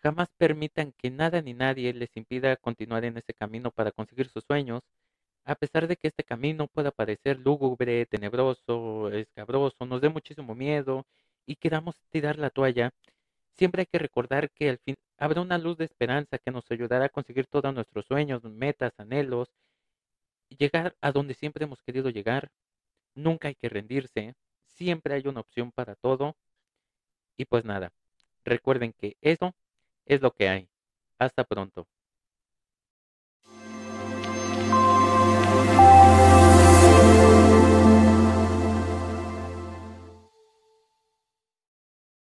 [0.03, 4.43] Jamás permitan que nada ni nadie les impida continuar en ese camino para conseguir sus
[4.45, 4.81] sueños,
[5.45, 11.05] a pesar de que este camino pueda parecer lúgubre, tenebroso, escabroso, nos dé muchísimo miedo
[11.45, 12.91] y queramos tirar la toalla.
[13.57, 17.05] Siempre hay que recordar que al fin habrá una luz de esperanza que nos ayudará
[17.05, 19.49] a conseguir todos nuestros sueños, metas, anhelos,
[20.55, 22.49] llegar a donde siempre hemos querido llegar.
[23.15, 24.35] Nunca hay que rendirse,
[24.65, 26.35] siempre hay una opción para todo.
[27.37, 27.91] Y pues nada,
[28.45, 29.53] recuerden que eso
[30.05, 30.69] es lo que hay.
[31.19, 31.87] Hasta pronto.